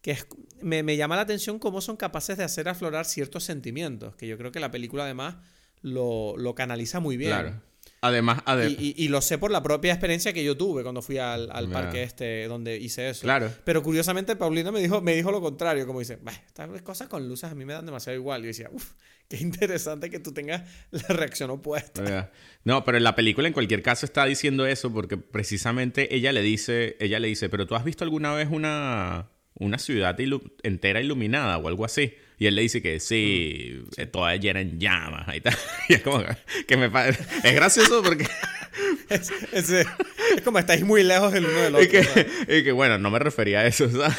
[0.00, 0.26] que es-
[0.60, 4.36] me, me llama la atención cómo son capaces de hacer aflorar ciertos sentimientos, que yo
[4.36, 5.36] creo que la película además
[5.80, 7.30] lo, lo canaliza muy bien.
[7.30, 7.62] Claro.
[8.00, 11.02] Además, ade- Y, y- y lo sé por la propia experiencia que yo tuve cuando
[11.02, 13.22] fui al, al parque este donde hice eso.
[13.22, 13.52] Claro.
[13.64, 17.28] Pero curiosamente Paulina me dijo, me dijo lo contrario, como dice, "Bah, estas cosas con
[17.28, 18.40] luces a mí me dan demasiado igual.
[18.40, 18.94] Y yo decía, uff,
[19.36, 22.30] qué interesante que tú tengas la reacción opuesta.
[22.64, 26.42] No, pero en la película en cualquier caso está diciendo eso porque precisamente ella le
[26.42, 31.00] dice, ella le dice, pero tú has visto alguna vez una, una ciudad ilu- entera
[31.00, 32.14] iluminada o algo así.
[32.38, 35.56] Y él le dice que sí, eh, toda llena en llamas y tal.
[35.88, 36.22] Y es como
[36.66, 38.26] que me es gracioso porque
[39.08, 41.84] Es, es- es como estáis muy lejos el uno del otro.
[41.84, 42.26] y que,
[42.58, 44.16] y que, bueno, no me refería a eso, ¿sabes?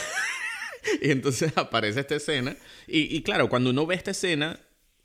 [1.02, 2.56] Y entonces aparece esta escena.
[2.88, 4.60] Y, y claro, cuando uno ve esta escena,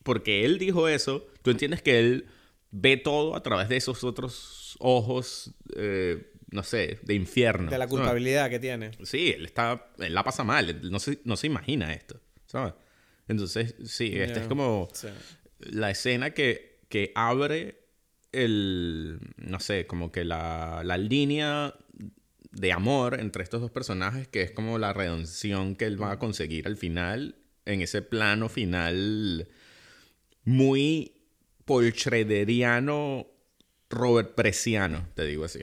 [0.09, 2.25] porque él dijo eso, tú entiendes que él
[2.71, 7.71] ve todo a través de esos otros ojos, eh, no sé, de infierno.
[7.71, 7.91] De la ¿sabes?
[7.91, 8.93] culpabilidad que tiene.
[9.03, 12.73] Sí, él está, él la pasa mal, él no se, no se imagina esto, ¿sabes?
[13.29, 15.09] Entonces, sí, esta es como Sí.
[15.61, 17.85] la escena que, que abre
[18.33, 21.75] el, no sé, como que la, la línea
[22.51, 26.19] de amor entre estos dos personajes, que es como la redención que él va a
[26.19, 27.37] conseguir al final,
[27.67, 29.49] en ese plano final
[30.49, 31.13] muy
[31.67, 33.27] Paul Schroederiano,
[33.91, 35.61] Robert Preciano, te digo así.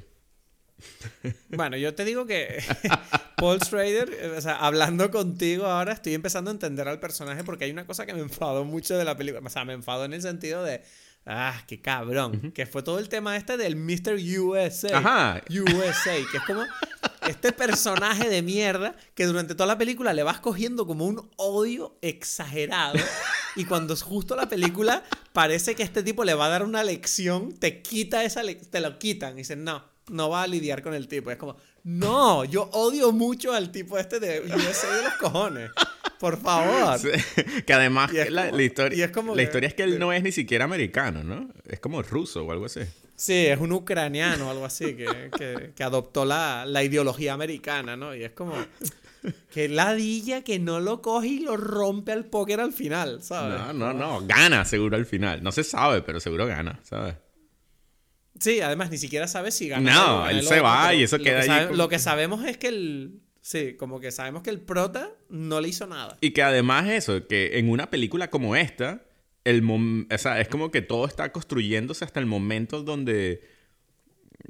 [1.50, 2.64] Bueno, yo te digo que
[3.38, 7.72] Paul Schrader, o sea, hablando contigo ahora, estoy empezando a entender al personaje porque hay
[7.72, 9.42] una cosa que me enfadó mucho de la película.
[9.44, 10.84] O sea, me enfadó en el sentido de,
[11.26, 12.52] ah, qué cabrón.
[12.52, 14.18] Que fue todo el tema este del Mr.
[14.40, 14.98] USA.
[15.00, 15.42] Ajá.
[15.50, 16.64] USA, que es como
[17.28, 21.98] este personaje de mierda que durante toda la película le vas cogiendo como un odio
[22.02, 23.00] exagerado.
[23.56, 25.04] Y cuando es justo la película
[25.34, 29.00] parece que este tipo le va a dar una lección, te quita esa te lo
[29.00, 29.34] quitan.
[29.34, 31.32] Y dicen, no, no va a lidiar con el tipo.
[31.32, 35.72] Es como, no, yo odio mucho al tipo este de USA de los cojones.
[36.20, 36.98] Por favor.
[37.00, 37.10] Sí,
[37.66, 39.74] que además Y es la, como- la historia, y es como la que- historia es
[39.76, 41.50] que él no es ni siquiera americano, ¿no?
[41.66, 42.82] Es como ruso o algo así.
[43.18, 47.96] Sí, es un ucraniano o algo así que, que- que adoptó la, la ideología americana,
[47.96, 48.14] ¿no?
[48.16, 48.54] Y es como
[49.54, 53.58] que ladilla que no lo coge y lo rompe al póker al final, ¿sabes?
[53.60, 54.26] No, no, no.
[54.28, 55.42] Gana seguro al final.
[55.44, 57.16] No se sabe, pero seguro gana, ¿sabes?
[58.40, 59.94] Sí, además ni siquiera sabe si gana.
[59.94, 62.00] No, gana él se otro, va y eso queda que ahí sabe- como- Lo que
[62.00, 63.22] sabemos es que el...
[63.42, 66.18] Sí, como que sabemos que el prota no le hizo nada.
[66.20, 69.04] Y que además eso, que en una película como esta,
[69.44, 73.55] el mom- o sea, es como que todo está construyéndose hasta el momento donde...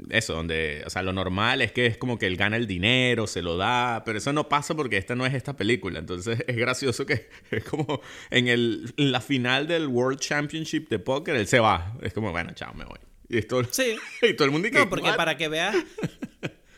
[0.10, 3.28] Eso, donde, o sea, lo normal es que es como que él gana el dinero,
[3.28, 6.00] se lo da, pero eso no pasa porque esta no es esta película.
[6.00, 11.00] Entonces es gracioso que es como en, el, en la final del World Championship de
[11.00, 11.96] póker, él se va.
[12.02, 13.00] Es como, bueno, chao, me voy.
[13.30, 13.96] Y, esto, Sí.
[14.22, 15.76] y todo el mundo dice, No, porque para que veas...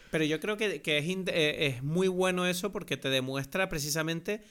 [0.10, 4.42] Pero yo creo que, que es, eh, es muy bueno eso porque te demuestra precisamente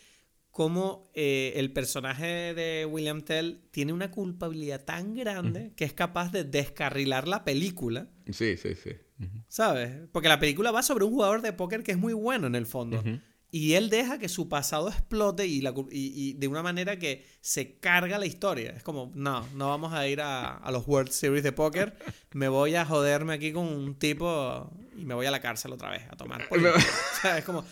[0.56, 6.32] cómo eh, el personaje de William Tell tiene una culpabilidad tan grande que es capaz
[6.32, 8.92] de descarrilar la película, Sí, sí, sí.
[9.20, 9.42] Ujú.
[9.48, 10.08] ¿sabes?
[10.12, 12.64] Porque la película va sobre un jugador de póker que es muy bueno en el
[12.64, 13.02] fondo.
[13.50, 17.26] Y él deja que su pasado explote y, la y- y de una manera que
[17.42, 18.70] se carga la historia.
[18.70, 21.96] Es como, no, no vamos a ir a, a los World Series de póker.
[22.32, 25.90] Me voy a joderme aquí con un tipo y me voy a la cárcel otra
[25.90, 26.48] vez a tomar.
[26.48, 26.70] culo.
[26.74, 27.62] O sea, es como...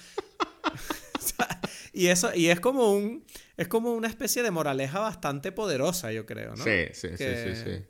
[1.24, 1.60] sea,
[1.92, 3.24] y eso, y es como un...
[3.56, 6.64] Es como una especie de moraleja bastante poderosa, yo creo, ¿no?
[6.64, 7.84] Sí, sí, sí, Que- sí, sí.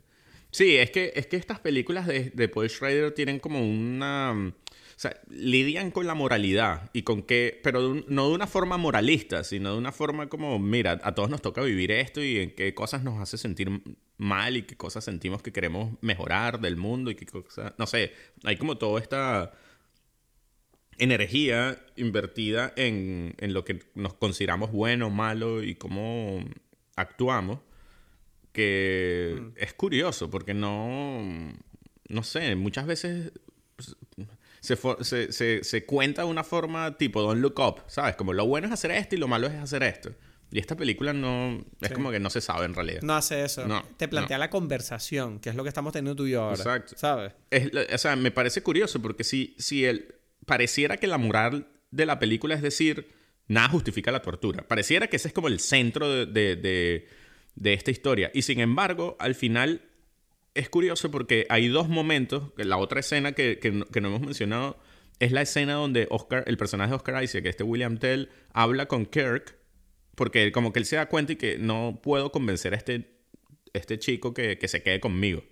[0.51, 4.32] Sí, es que, es que estas películas de, de Paul Schrader tienen como una...
[4.35, 4.53] mm, O
[4.99, 7.59] sea, lidian con la moralidad y con qué...
[7.64, 11.12] Pero de un- no de una forma moralista, sino de una forma como, mira, a
[11.14, 13.68] todos nos toca vivir esto y en qué cosas nos hace sentir
[14.16, 17.72] mal y qué cosas sentimos que queremos mejorar del mundo y qué cosas...
[17.78, 18.12] No sé,
[18.45, 19.53] hay como toda esta
[20.99, 26.45] energía invertida en, en lo que nos consideramos bueno, malo y cómo
[26.97, 27.59] actuamos,
[28.53, 31.53] que es curioso porque no,
[32.09, 33.32] no sé, muchas veces
[34.61, 38.16] se, for- se, se- se cuenta de una forma tipo Don't Look Up, ¿sabes?
[38.16, 40.12] Como lo bueno es hacer esto y lo malo es hacer esto.
[40.51, 41.95] Y esta película no, es Sí.
[41.95, 43.03] como que no se sabe en realidad.
[43.03, 43.66] No hace eso.
[43.66, 46.57] No, Te plantea la conversación, que es lo que estamos teniendo tú y yo ahora.
[46.57, 46.95] Exacto.
[46.97, 47.32] ¿Sabes?
[47.51, 50.14] Es- o sea, me parece curioso porque si, si el,
[50.47, 53.09] pareciera que la moral de la película es decir,
[53.49, 54.66] nada justifica la tortura.
[54.66, 56.26] Pareciera que ese es como el centro de,
[56.57, 57.07] de-
[57.55, 58.30] de- esta historia.
[58.34, 59.82] Y sin embargo, al final
[60.55, 63.70] es curioso porque hay dos momentos, la otra escena que, que
[64.01, 64.78] no hemos mencionado,
[65.20, 69.07] es la escena donde Oscar, el personaje de Oscar Isaac, este William Tell, habla con
[69.07, 69.57] Kirk,
[70.16, 73.16] porque como que él se da cuenta y que no puedo convencer a este,
[73.72, 75.45] este chico que, que se quede conmigo.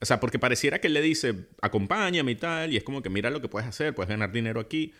[0.00, 3.10] O sea, porque pareciera que él le dice, acompáñame y tal, y es como que
[3.10, 4.92] mira lo que puedes hacer, puedes ganar dinero aquí,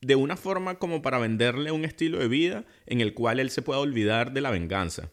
[0.00, 3.62] de una forma como para venderle un estilo de vida en el cual él se
[3.62, 5.10] pueda olvidar de la venganza.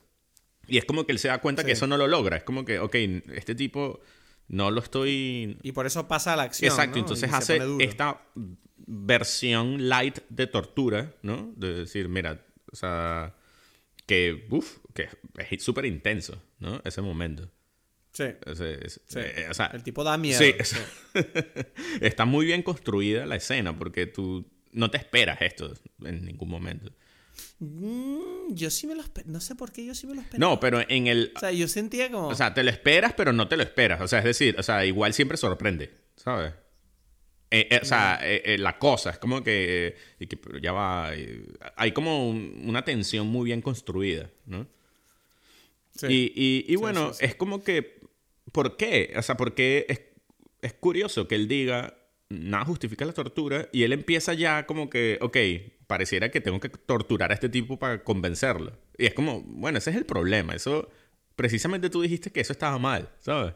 [0.68, 2.38] Y es como que él se da cuenta que eso no lo logra.
[2.38, 2.96] Es como que, ok,
[3.34, 4.00] este tipo
[4.48, 5.58] no lo estoy...
[5.64, 6.72] Y por eso pasa a la acción.
[6.72, 7.02] Exacto, ¿no?
[7.02, 8.22] entonces hace esta
[8.88, 11.54] versión light de tortura, ¿no?
[11.56, 13.36] De decir, mira, o sea,
[14.06, 15.08] que, uff, que
[15.38, 16.82] es súper intenso, ¿no?
[16.84, 17.50] Ese momento.
[18.16, 18.24] Sí.
[18.24, 20.40] Eh, o sea, el tipo da miedo.
[20.40, 20.76] Sí, es-
[22.02, 26.92] está muy bien construida la escena porque tú no te esperas esto en ningún momento.
[27.60, 29.32] Mm, yo sí me lo esperaba.
[29.34, 30.54] No sé por qué yo sí me lo esperaba.
[30.54, 31.34] No, pero en el...
[31.36, 32.28] O sea, yo sentía como.
[32.30, 34.00] O sea, te lo esperas, pero no te lo esperas.
[34.02, 36.54] O sea, es decir, o sea, igual siempre sorprende, ¿sabes?
[37.52, 41.12] Eh, eh, o sea, eh, la cosa es como que, y que pero ya va.
[41.76, 44.68] hay como un- una tensión muy bien construida, ¿no?
[45.96, 46.08] Sí.
[46.10, 47.26] Y, y- y bueno, sí, sí.
[47.26, 48.02] es como que,
[48.52, 49.14] ¿por qué?
[49.18, 50.02] O sea, porque es,
[50.62, 51.98] es curioso que él diga,
[52.30, 55.38] nada justifica la tortura, y él empieza ya como que, ok,
[55.88, 58.74] pareciera que tengo que torturar a este tipo para convencerlo.
[58.98, 60.56] Y es como, bueno, ese es el problema.
[60.56, 60.90] Eso,
[61.36, 63.54] precisamente tú dijiste que eso estaba mal, ¿sabes?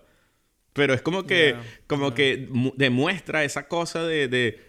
[0.73, 1.55] Pero es como que,
[1.87, 4.59] como que mu- demuestra esa cosa de, de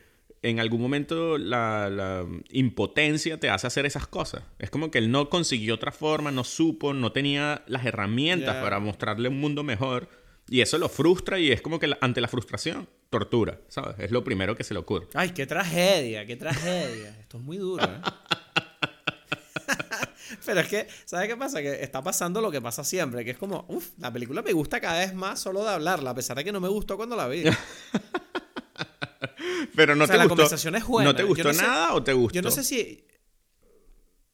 [0.43, 4.43] en algún momento la, la impotencia te hace hacer esas cosas.
[4.59, 8.79] Es como que él no consiguió otra forma, no supo, no tenía las herramientas para
[8.81, 10.09] mostrarle un mundo mejor.
[10.49, 13.97] Y eso lo frustra y es como que la- ante la frustración, tortura, ¿sabes?
[13.99, 15.07] Es lo primero que se le ocurre.
[15.15, 17.17] Ay, qué tragedia, qué tragedia.
[17.21, 18.01] Esto es muy duro, ¿eh?
[20.47, 21.61] Pero es que, ¿sabes qué pasa?
[21.61, 24.81] Que está pasando lo que pasa siempre, que es como, uff, la película me gusta
[24.81, 27.29] cada vez más solo de hablarla, a pesar de que no me gustó cuando la
[27.29, 27.45] vi.
[29.75, 30.37] Pero no O sea, te la gustó.
[30.37, 31.11] conversación es buena.
[31.11, 32.35] ¿No te gustó no sé- nada o te gustó?
[32.35, 33.05] Yo no sé si.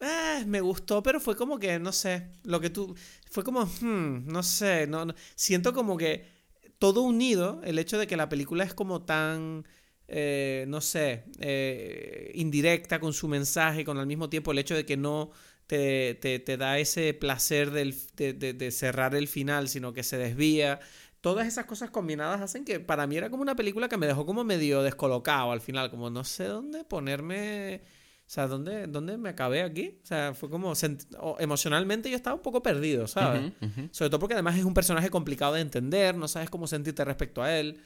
[0.01, 2.95] Eh, me gustó, pero fue como que, no sé, lo que tú.
[3.31, 6.27] Fue como, hmm, no sé, no, no- siento como que
[6.79, 9.66] todo unido, el hecho de que la película es como tan,
[10.09, 14.85] eh, no sé, eh, indirecta con su mensaje, con al mismo tiempo el hecho de
[14.85, 15.31] que no
[15.66, 20.03] te, te- te da ese placer del- de, de- de cerrar el final, sino que
[20.03, 20.79] se desvía.
[21.27, 24.24] Todas esas cosas combinadas hacen que para mí era como una película que me dejó
[24.24, 27.83] como medio descolocado al final, como no sé dónde ponerme,
[28.20, 29.99] o sea, dónde, dónde me acabé aquí.
[30.05, 30.74] O sea, fue como
[31.41, 33.53] emocionalmente yo estaba un poco perdido, ¿sabes?
[33.91, 37.43] Sobre todo porque además es un personaje complicado de entender, no sabes cómo sentirte respecto
[37.43, 37.81] a él.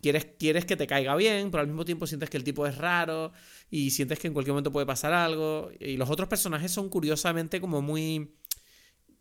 [0.00, 2.78] Quieres, quieres que te caiga bien, pero al mismo tiempo sientes que el tipo es
[2.78, 3.32] raro
[3.70, 5.70] y sientes que en cualquier momento puede pasar algo.
[5.78, 8.34] Y los otros personajes son curiosamente como muy...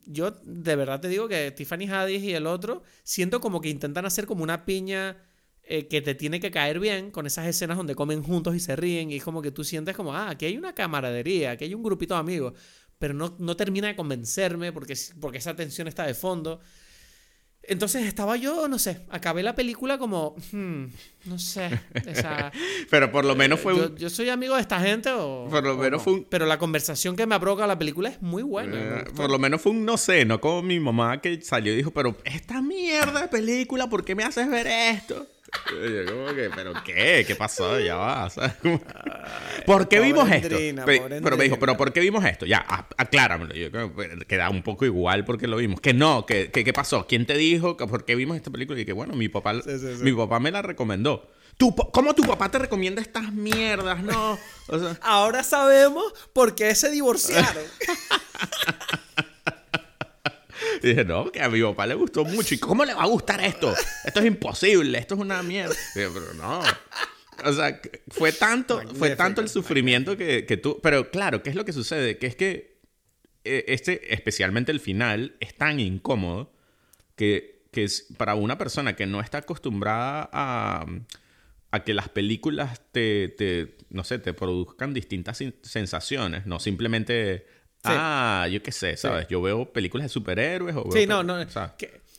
[0.10, 4.06] Yo de verdad te digo que Tiffany Haddish y el otro siento como que intentan
[4.06, 5.18] hacer como una piña
[5.64, 8.76] eh, que te tiene que caer bien con esas escenas donde comen juntos y se
[8.78, 11.74] ríen y es como que tú sientes como, ah, aquí hay una camaradería, aquí hay
[11.74, 12.54] un grupito de amigos,
[12.98, 16.62] pero no, no termina de convencerme porque, porque esa tensión está de fondo.
[17.70, 20.86] Entonces estaba yo, no sé, acabé la película como, hmm,
[21.26, 21.70] no sé,
[22.10, 22.52] o sea,
[22.90, 23.98] Pero por lo menos fue yo, un...
[23.98, 25.48] yo soy amigo de esta gente o...
[25.50, 26.00] Por lo o menos no.
[26.00, 29.02] fue un- Pero la conversación que me provoca la película es muy buena.
[29.02, 31.76] Eh, por lo menos fue un no sé, no como mi mamá que salió y
[31.78, 35.28] dijo, pero esta mierda de película, ¿por qué me haces ver esto?
[35.72, 37.24] Yo como que, ¿pero qué?
[37.26, 37.80] ¿Qué pasó?
[37.80, 38.30] Ya va.
[38.30, 38.54] ¿sabes?
[38.62, 38.82] Como-
[39.66, 40.48] ¿Por qué vimos esto?
[40.56, 41.58] Endrina, pero me dijo.
[41.60, 42.46] ¿pero por qué vimos esto?
[42.46, 42.66] Ya,
[42.98, 43.56] acláramelo.
[43.56, 45.80] Y yo como, "Pues, queda un poco igual porque lo vimos.
[45.82, 47.06] Que no, que, ¿qué pasó?
[47.08, 47.76] ¿Quién te dijo?
[47.78, 48.80] que ¿Por qué vimos esta película?
[48.80, 50.04] Y que bueno, mi papá, Sí, sí, sí.
[50.04, 51.30] mi papá me la recomendó.
[51.58, 54.04] ¿Tu, pa- ¿Cómo tu papá te recomienda estas mierdas?
[54.04, 54.38] No.
[54.68, 57.64] O sea, Ahora sabemos por qué se divorciaron.
[60.84, 62.54] Y dije, no, que a mi papá le gustó mucho.
[62.54, 63.74] ¿Y cómo le va a gustar esto?
[64.06, 65.74] Esto es imposible, esto es una mierda.
[65.96, 66.62] Y dije, pero no.
[67.46, 70.80] O sea, fue tanto, fue tanto el sufrimiento que, que tú...
[70.82, 72.18] Pero claro, ¿qué es lo que sucede?
[72.18, 72.78] Que es que
[73.44, 76.54] eh, este, especialmente el final, es tan incómodo
[77.16, 80.86] que, que es para una persona que no está acostumbrada a,
[81.72, 87.57] a que las películas te, te, no sé, te produzcan distintas sensaciones, no simplemente...
[87.84, 89.28] Ah, yo qué sé, ¿sabes?
[89.30, 91.38] Yo veo películas de superhéroes o veo Sí, no, no.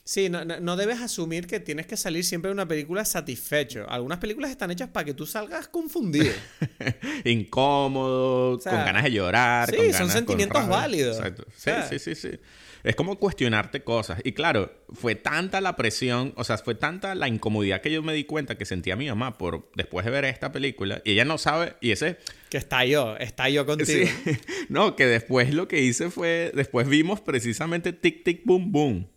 [0.03, 3.85] sí, no, no, no debes asumir que tienes que salir siempre de una película satisfecho.
[3.89, 6.33] Algunas películas están hechas para que tú salgas confundido.
[7.25, 9.69] incómodo, sea, con ganas de llorar.
[9.69, 11.17] sí, con son ganas, sentimientos válidos.
[11.17, 11.43] Exacto.
[11.49, 11.87] Sí, sea.
[11.87, 12.39] sí, sí, sí.
[12.83, 14.21] Es como cuestionarte cosas.
[14.23, 18.13] Y claro, fue tanta la presión, o sea, fue tanta la incomodidad que yo me
[18.13, 21.01] di cuenta que sentía mi mamá por después de ver esta película.
[21.03, 22.17] Y ella no sabe, y ese,
[22.49, 24.07] que está yo, está yo contigo.
[24.25, 24.31] sí,
[24.69, 29.07] no, que después lo que hice fue, después vimos precisamente Tic Tic Boom Boom.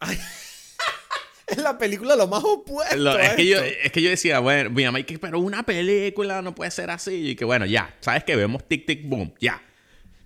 [1.50, 2.96] Es la la película lo más opuesto.
[2.96, 5.40] Lo- a es, que yo, es que yo decía, bueno, mi mamá, y que, pero
[5.40, 7.30] una película no puede ser así.
[7.30, 9.60] Y que bueno, ya, ¿sabes que Vemos tic, tic, boom, ya.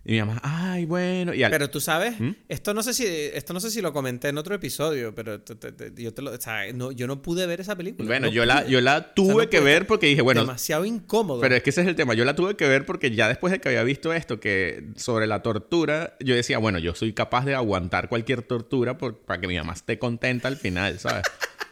[0.07, 1.32] Y mi mamá, ay, bueno.
[1.32, 2.32] Y al- Pero tú sabes, ¿Mm?
[2.48, 5.55] esto no sé si esto no sé si lo comenté en otro episodio, pero te-
[5.55, 8.07] te- te- yo te lo, o sea, no, yo no pude ver esa película.
[8.07, 11.40] bueno, no yo la, yo la tuve no que ver porque dije, bueno, demasiado incómodo.
[11.40, 12.12] Pero es que ese es el tema.
[12.12, 15.26] Yo la tuve que ver porque ya después de que había visto esto, que sobre
[15.26, 19.46] la tortura, yo decía, bueno, yo soy capaz de aguantar cualquier tortura por- para que
[19.48, 21.22] mi mamá esté contenta al final, ¿sabes?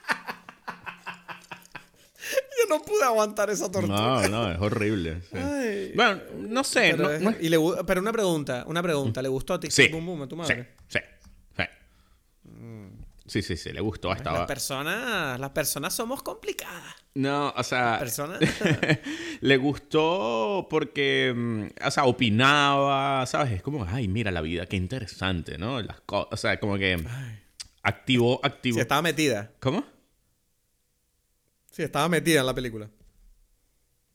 [2.79, 3.97] no pude aguantar esa tortura.
[3.97, 5.21] No, no, es horrible.
[5.31, 5.37] sí.
[5.39, 5.93] Ay.
[5.95, 6.93] Bueno, no sé.
[6.93, 9.59] Pero, no- es- no es- y le gu- pero una pregunta, una pregunta, ¿le gustó
[9.61, 9.89] Tic Sí.
[9.89, 10.75] Boom Boom a tu madre?
[13.25, 13.57] Sí, sí, sí.
[13.57, 14.09] Sí, le gustó.
[14.09, 14.47] Las Estaba...
[14.47, 16.95] personas, las personas somos complicadas.
[17.15, 18.41] No, o sea, Personas.
[19.41, 23.53] le gustó porque, mm, o sea, opinaba, ¿sabes?
[23.53, 25.81] Es como, ay, mira la vida, qué interesante, ¿no?
[25.81, 27.03] Las cosas, o sea, como que
[27.83, 28.75] activó, activó.
[28.75, 29.53] Sí, estaba metida.
[29.61, 29.85] ¿Cómo?
[31.73, 32.89] Sí, estaba metida en la película.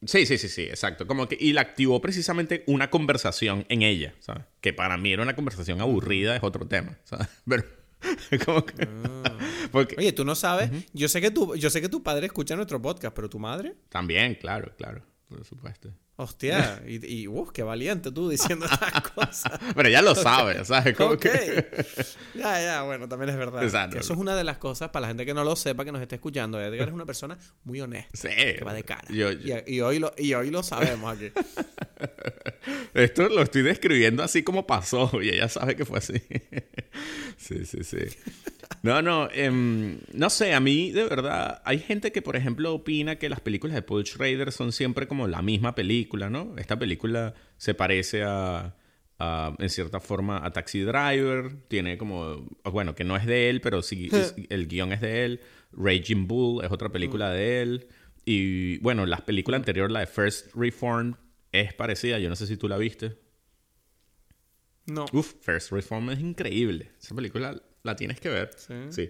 [0.05, 1.07] Sí, sí, sí, sí, exacto.
[1.07, 4.43] Como que, y la activó precisamente una conversación en ella, ¿sabes?
[4.61, 7.27] Que para mí era una conversación aburrida, es otro tema, ¿sabes?
[7.47, 7.63] Pero,
[8.45, 8.87] como que...
[9.71, 9.95] Porque...
[9.97, 12.79] Oye, tú no sabes, yo sé que tu, yo sé que tu padre escucha nuestro
[12.79, 15.91] podcast, pero tu madre, También, claro, claro, por supuesto.
[16.17, 19.59] Hostia, y, y qué valiente tú diciendo estas cosas.
[19.75, 20.95] Pero ya lo sabe, ¿sabes?
[20.97, 21.65] Como que-
[22.35, 23.63] Ya, ya, bueno, también es verdad.
[23.63, 23.97] Exacto.
[23.99, 26.01] Eso es una de las cosas, para la gente que no lo sepa, que nos
[26.01, 26.59] esté escuchando.
[26.61, 28.09] Edgar es una persona muy honesta.
[28.15, 28.35] Sí.
[28.57, 29.07] Que va de cara.
[29.09, 31.31] Yo- Y, y hoy lo, y hoy lo sabemos aquí.
[32.93, 36.21] Esto lo estoy describiendo así como pasó y ella sabe que fue así.
[37.37, 37.97] sí, sí, sí.
[38.83, 43.15] No, no, em, no sé, a mí de verdad, hay gente que por ejemplo opina
[43.17, 46.55] que las películas de Paul Schrader son siempre como la misma película, ¿no?
[46.57, 48.75] Esta película se parece a,
[49.19, 53.61] a, en cierta forma, a Taxi Driver, tiene como, bueno, que no es de él,
[53.61, 55.41] pero sí, es- el guion es de él.
[55.73, 57.87] Raging Bull es otra película de él.
[58.25, 61.15] Y bueno, la película anterior, la de First Reformed,
[61.51, 63.17] es parecida, yo no sé si tú la viste.
[64.85, 65.05] No.
[65.13, 66.91] Uf, First Reform es increíble.
[67.01, 68.51] Esa película la tienes que ver.
[68.57, 68.73] Sí.
[68.89, 69.09] Sí.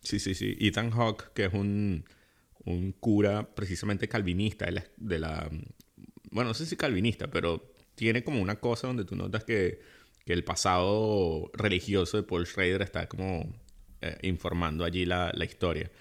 [0.00, 0.56] Sí, sí, sí.
[0.60, 2.04] Ethan Hawke, que es un,
[2.64, 5.50] un cura precisamente calvinista de la, de la-
[6.34, 9.80] Bueno, no sé si calvinista, pero tiene como una cosa donde tú notas que,
[10.26, 13.54] que el pasado religioso de Paul Schrader está como
[14.00, 15.92] eh, informando allí la, la historia.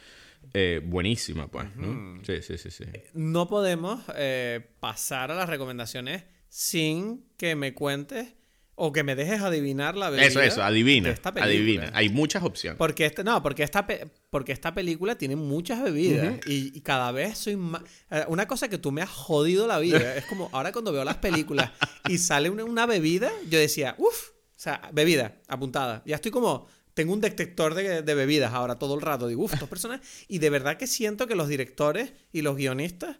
[0.51, 2.19] Eh, buenísima, pues, ¿no?
[2.23, 2.83] Sí, sí, sí, sí.
[3.13, 8.33] No podemos eh, pasar a las recomendaciones sin que me cuentes
[8.75, 11.09] o que me dejes adivinar la bebida Eso, eso, adivina.
[11.09, 11.53] de esta película.
[11.53, 11.91] Adivina.
[11.93, 12.77] Hay muchas opciones.
[12.77, 13.85] Porque este, no, porque esta,
[14.29, 17.83] porque esta película tiene muchas bebidas y, y cada vez soy más...
[18.09, 21.03] eh, Una cosa que tú me has jodido la vida es como ahora cuando veo
[21.03, 21.71] las películas
[22.09, 26.01] y sale una, una bebida, yo decía, uff, o sea, bebida, apuntada.
[26.05, 26.67] Ya estoy como...
[26.95, 29.27] Tengo un detector de, de bebidas ahora todo el rato.
[29.27, 29.99] Digo, uff, dos personas.
[30.27, 33.17] Y de verdad que siento que los directores y los guionistas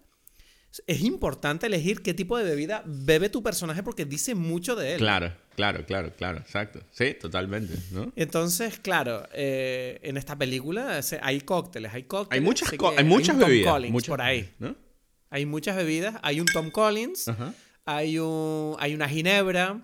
[0.87, 4.97] es importante elegir qué tipo de bebida bebe tu personaje porque dice mucho de él.
[4.97, 6.79] Claro, claro, claro, claro, exacto.
[6.91, 8.11] Sí, totalmente, ¿no?
[8.15, 12.41] Entonces, claro, eh, en esta película hay cócteles, hay cócteles.
[12.41, 13.73] Hay muchas, hay muchas un Tom bebidas.
[13.73, 14.49] Collins muchas por ahí.
[14.59, 14.75] ¿no?
[15.29, 16.15] Hay muchas bebidas.
[16.23, 17.53] Hay un Tom Collins, Ajá.
[17.85, 19.81] hay, un, hay una ginebra,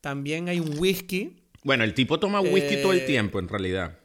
[0.00, 1.36] también hay un whisky.
[1.64, 3.98] Bueno, el tipo toma whisky todo el Eh, tiempo, en realidad.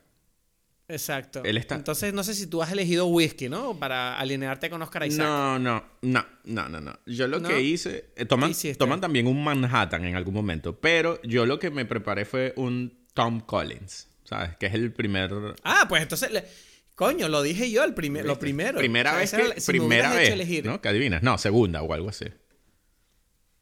[0.90, 1.42] Exacto.
[1.44, 3.78] Él está- Entonces, no sé si tú has elegido whisky, ¿no?
[3.78, 5.26] Para alinearte con Oscar Isaac.
[5.28, 6.98] No, no, no, no, no, no.
[7.06, 7.50] Yo lo ¿No?
[7.50, 8.12] que hice...
[8.16, 12.24] eh, toman, toman también un Manhattan en algún momento, pero yo lo que me preparé
[12.24, 14.56] fue un Tom Collins, ¿sabes?
[14.58, 15.32] Que es el primer...
[15.64, 16.32] Ah, pues entonces...
[16.32, 16.46] le-
[16.96, 18.80] Coño, lo dije yo el primer, lo primero.
[18.80, 19.62] Primera O sea, vez que...
[19.62, 20.82] si me primera hecho vez, elegir- ¿no?
[20.82, 21.22] Que adivinas.
[21.22, 22.26] No, segunda o algo así.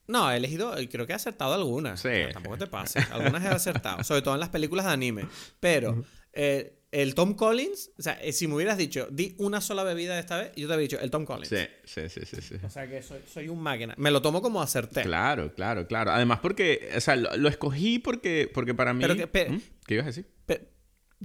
[0.07, 1.99] No, he elegido, creo que he acertado algunas.
[1.99, 2.09] Sí.
[2.31, 3.09] Tampoco te pases.
[3.11, 5.25] Algunas he acertado, sobre todo en las películas de anime.
[5.59, 9.83] Pero eh, el Tom Collins, o sea, eh, si me hubieras dicho, di una sola
[9.83, 11.49] bebida de esta vez, yo te habría dicho el Tom Collins.
[11.49, 12.55] Sí, sí, sí, sí, sí.
[12.63, 13.93] O sea que soy, soy un máquina.
[13.97, 15.01] Me lo tomo como acerté.
[15.03, 16.11] Claro, claro, claro.
[16.11, 16.89] Además porque...
[16.95, 19.01] O sea, lo, lo escogí porque, porque para mí...
[19.01, 19.61] Pero que- ¿Mm?
[19.85, 20.25] ¿Qué ibas a decir?
[20.45, 20.69] Pe-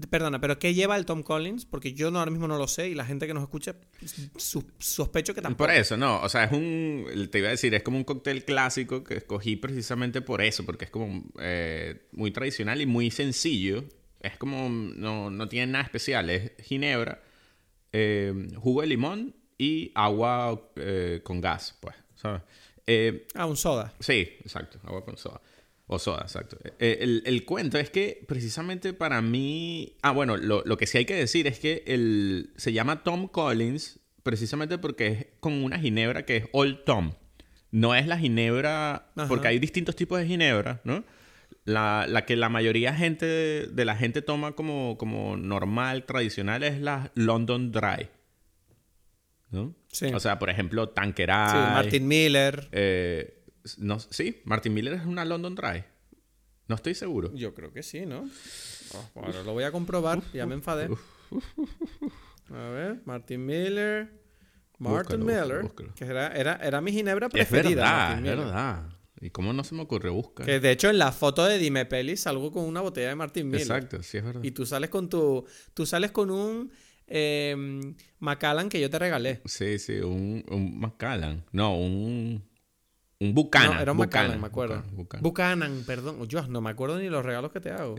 [0.09, 1.67] perdona, pero ¿qué lleva el Tom Collins?
[1.67, 3.77] Porque yo no, ahora mismo no lo sé y la gente que nos escucha
[4.37, 5.67] su- sospecho que tampoco.
[5.67, 6.21] Por eso, no.
[6.23, 7.07] O sea, es un.
[7.31, 10.87] Te iba a decir, es como un cóctel clásico que escogí precisamente por eso, porque
[10.87, 13.85] es como eh, muy tradicional y muy sencillo.
[14.21, 14.69] Es como.
[14.69, 16.31] No, no tiene nada especial.
[16.31, 17.23] Es ginebra,
[17.93, 21.95] eh, jugo de limón y agua eh, con gas, pues.
[22.15, 22.43] ¿Sabes?
[22.87, 23.95] Eh, Ah, un soda.
[24.01, 25.41] Sí, exacto, agua con soda.
[25.87, 26.57] O soda, exacto.
[26.79, 29.97] El, el cuento es que precisamente para mí...
[30.03, 33.27] Ah, bueno, lo, lo que sí hay que decir es que el, se llama Tom
[33.27, 37.15] Collins precisamente porque es con una ginebra que es Old Tom.
[37.73, 39.11] No es la ginebra...
[39.17, 39.27] Ajá.
[39.27, 41.03] Porque hay distintos tipos de ginebra, ¿no?
[41.65, 46.81] La, la que la mayoría gente de la gente toma como, como normal, tradicional, es
[46.81, 48.09] la London Dry.
[49.51, 49.75] ¿No?
[49.89, 50.07] Sí.
[50.15, 51.51] O sea, por ejemplo, Tanqueray.
[51.51, 52.69] Sí, Martin Miller.
[52.73, 53.45] eh,
[53.79, 55.85] no, sí, Martin Miller es una London Dry.
[56.69, 57.35] No estoy seguro.
[57.35, 58.25] Yo creo que sí, ¿no?
[59.15, 60.89] Oh, ahora lo voy a comprobar, ya me enfadé.
[62.53, 64.09] A ver, Martin Miller.
[64.79, 65.63] Martin Búscalo, Miller.
[65.63, 65.95] búscalo.
[65.95, 67.83] Que era, era, era mi ginebra Es preferida.
[67.83, 68.83] verdad, Martin es verdad.
[69.21, 70.47] ¿Y cómo no se me ocurre buscar?
[70.47, 73.47] Que de hecho en la foto de Dime Peli salgo con una botella de Martin
[73.49, 73.61] Miller.
[73.63, 74.43] Exacto, sí es verdad.
[74.43, 75.45] Y tú sales con tu.
[75.75, 76.73] Tú sales con un
[77.07, 77.55] eh,
[78.19, 79.43] Macallan que yo te regalé.
[79.45, 81.45] Sí, sí, un, un Macallan.
[81.53, 82.43] No, un.
[83.23, 83.75] Un Buchanan.
[83.77, 84.77] No, era un Macallan, me acuerdo.
[84.77, 85.23] Buchanan, Buchanan.
[85.23, 86.27] Buchanan, perdón.
[86.27, 87.95] Yo no me acuerdo ni los regalos que te hago.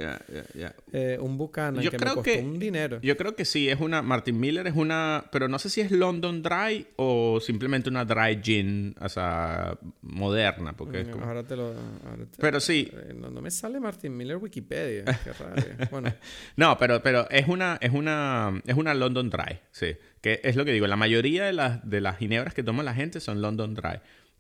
[0.92, 3.00] Eh, un Buchanan Yo que creo me costó que- un dinero.
[3.04, 4.02] Yo creo que sí, es una.
[4.02, 5.26] Martin Miller es una.
[5.32, 10.74] Pero no sé si es London Dry o simplemente una dry gin, o sea, moderna.
[10.74, 11.68] Porque es Mm, como- Ahora te lo.
[11.68, 12.90] ahora te- Pero sí.
[12.92, 15.04] eh, No, no me sale Martin Miller Wikipedia.
[15.06, 15.64] Qué raro.
[15.92, 16.12] Bueno,
[16.56, 19.96] No, pero, pero es una, es una, es una London Dry, sí.
[20.20, 22.96] Que es lo que digo, la mayoría de las, de las ginebras que toma la
[22.96, 24.00] gente son London Dry.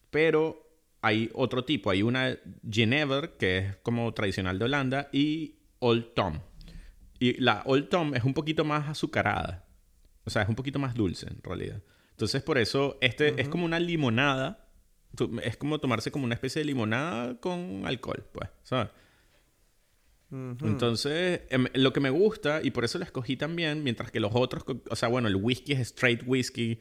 [0.10, 0.71] Pero
[1.02, 2.38] hay otro tipo, hay una
[2.70, 6.40] Genever, que es como tradicional de Holanda, y Old Tom.
[7.20, 9.68] Y la Old Tom es un poquito más azucarada.
[10.26, 11.82] O sea, es un poquito más dulce en realidad.
[12.12, 14.68] Entonces, por eso, este es como una limonada.
[15.44, 18.90] Es como tomarse como una especie de limonada con alcohol, pues, ¿sabes?
[20.32, 24.32] Entonces, em, lo que me gusta, y por eso la escogí también, mientras que los
[24.34, 26.80] otros, o sea, bueno, el whisky es straight whisky,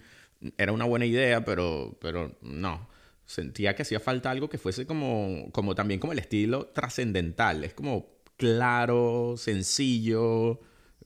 [0.57, 2.89] era una buena idea, pero, pero no.
[3.31, 7.63] Sentía que hacía falta algo que fuese como, como también como el estilo trascendental.
[7.63, 10.59] Es como claro, sencillo,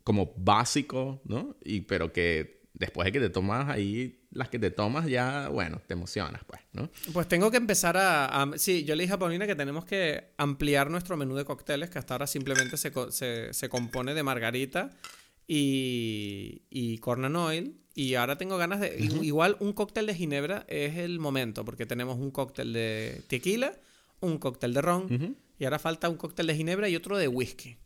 [0.05, 1.57] como básico, ¿no?
[1.63, 5.83] Y, pero que después de que te tomas ahí las que te tomas, ya, bueno,
[5.87, 6.89] te emocionas, pues, ¿no?
[7.13, 10.33] pues tengo que empezar a, a- Sí, yo le dije a Paulina que tenemos que
[10.39, 14.91] ampliar nuestro menú de cócteles, que hasta ahora simplemente se, se, se compone de margarita
[15.47, 17.77] y, y corn oil.
[17.97, 18.97] Y ahora tengo ganas de...
[19.23, 23.73] Igual un cóctel de ginebra es el momento, porque tenemos un cóctel de tequila,
[24.21, 27.77] un cóctel de ron, y ahora falta un cóctel de ginebra y otro de whisky.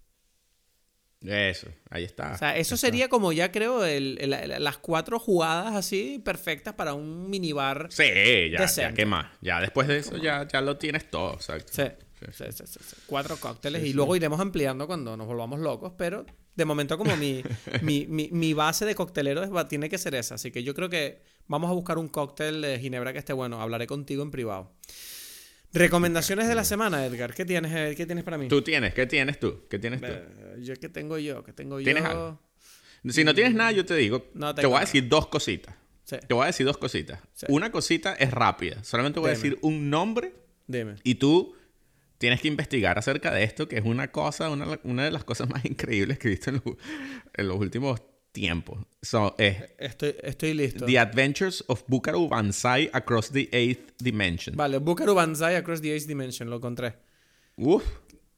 [1.20, 2.32] Eso, ahí está.
[2.34, 6.74] O sea, eso sería como ya creo el- el- el- las cuatro jugadas así perfectas
[6.74, 7.88] para un minibar.
[7.90, 8.04] Sí,
[8.52, 8.94] ya, ya.
[8.94, 9.26] ¿qué más?
[9.40, 11.72] Ya después de eso ya, ya lo tienes todo, exacto.
[11.72, 11.82] Sí,
[12.32, 12.96] sí, sí, sí, sí.
[13.06, 17.42] Cuatro cócteles y luego iremos ampliando cuando nos volvamos locos, pero de momento como mi,
[17.82, 20.34] mi, mi, mi base de coctelero es- va- tiene que ser esa.
[20.36, 23.60] Así que yo creo que vamos a buscar un cóctel de ginebra que esté bueno.
[23.60, 24.72] Hablaré contigo en privado.
[25.72, 27.34] Recomendaciones de la semana, Edgar.
[27.34, 28.48] ¿Qué tienes, ¿qué tienes para mí?
[28.48, 29.66] Tú tienes, ¿qué tienes tú?
[29.68, 30.06] ¿Qué tienes tú?
[30.62, 31.44] Yo, ¿Qué tengo yo?
[31.44, 32.08] ¿Qué tengo ¿Tienes yo?
[32.08, 32.40] algo?
[33.10, 35.74] Si no tienes nada, yo te digo, No te voy a decir dos cositas.
[36.04, 37.20] Sí, Te voy a decir dos cositas.
[37.34, 37.44] Sí.
[37.50, 38.82] Una cosita es rápida.
[38.82, 40.32] Solamente voy a decir un nombre
[41.04, 41.54] y tú
[42.18, 45.48] tienes que investigar acerca de esto, que es una cosa, una, una de las cosas
[45.48, 46.76] más increíbles que he visto en, los-
[47.34, 48.00] en los últimos
[48.32, 48.78] tiempos.
[49.02, 50.84] So, es Estoy, estoy listo.
[50.84, 54.54] The Adventures of Buckaroo Banzai Across the Eighth Dimension.
[54.56, 56.94] Vale, Buckaroo Banzai Across the Eighth Dimension, lo encontré.
[57.56, 57.82] Uf,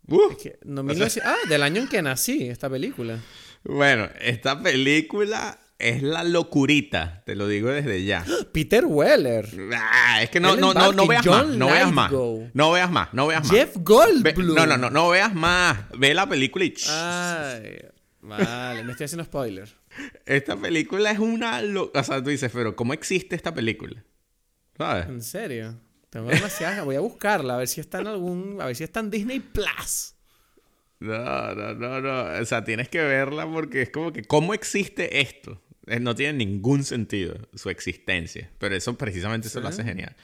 [0.09, 0.33] uf.
[0.33, 3.19] Es que no, 1900 ah, del año en que nací, esta película.
[3.65, 8.25] Bueno, esta película es la locurita, te lo digo desde ya.
[8.53, 9.49] Peter Weller.
[9.75, 12.13] Ah, es que no, Ellen no, no, no veas más, no veas más.
[12.55, 13.51] No veas más, no veas más.
[13.51, 14.55] Jeff Ve- Goldblum.
[14.57, 15.79] no, no, no, no veas más.
[15.99, 16.75] Ve la película y...
[16.89, 17.79] Ay,
[18.21, 19.69] vale, me estoy haciendo spoiler.
[20.27, 21.61] Esta película es una...
[21.63, 24.05] lo- O sea, tú dices, pero ¿cómo existe esta película?
[24.77, 25.07] ¿Sabes?
[25.09, 25.79] En serio.
[26.11, 26.85] Tengo demasiadas.
[26.85, 28.61] Voy a buscarla, a ver si está en algún.
[28.61, 30.15] A ver si está en Disney Plus.
[30.99, 32.41] No, no, no, no.
[32.41, 35.63] O sea, tienes que verla porque es como que, ¿cómo existe esto?
[35.91, 38.51] Eh, No tiene ningún sentido su existencia.
[38.59, 40.15] Pero eso precisamente eso lo hace genial.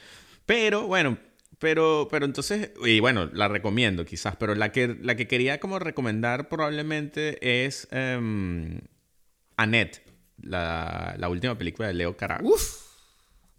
[0.47, 1.19] Pero, bueno,
[1.59, 5.79] pero, pero entonces, y bueno, la recomiendo quizás, pero la que, la que quería como
[5.79, 8.81] recomendar probablemente es em,
[9.57, 10.03] Annette,
[10.43, 12.47] la, la última película de Leo Caraco.
[12.49, 12.87] Uf.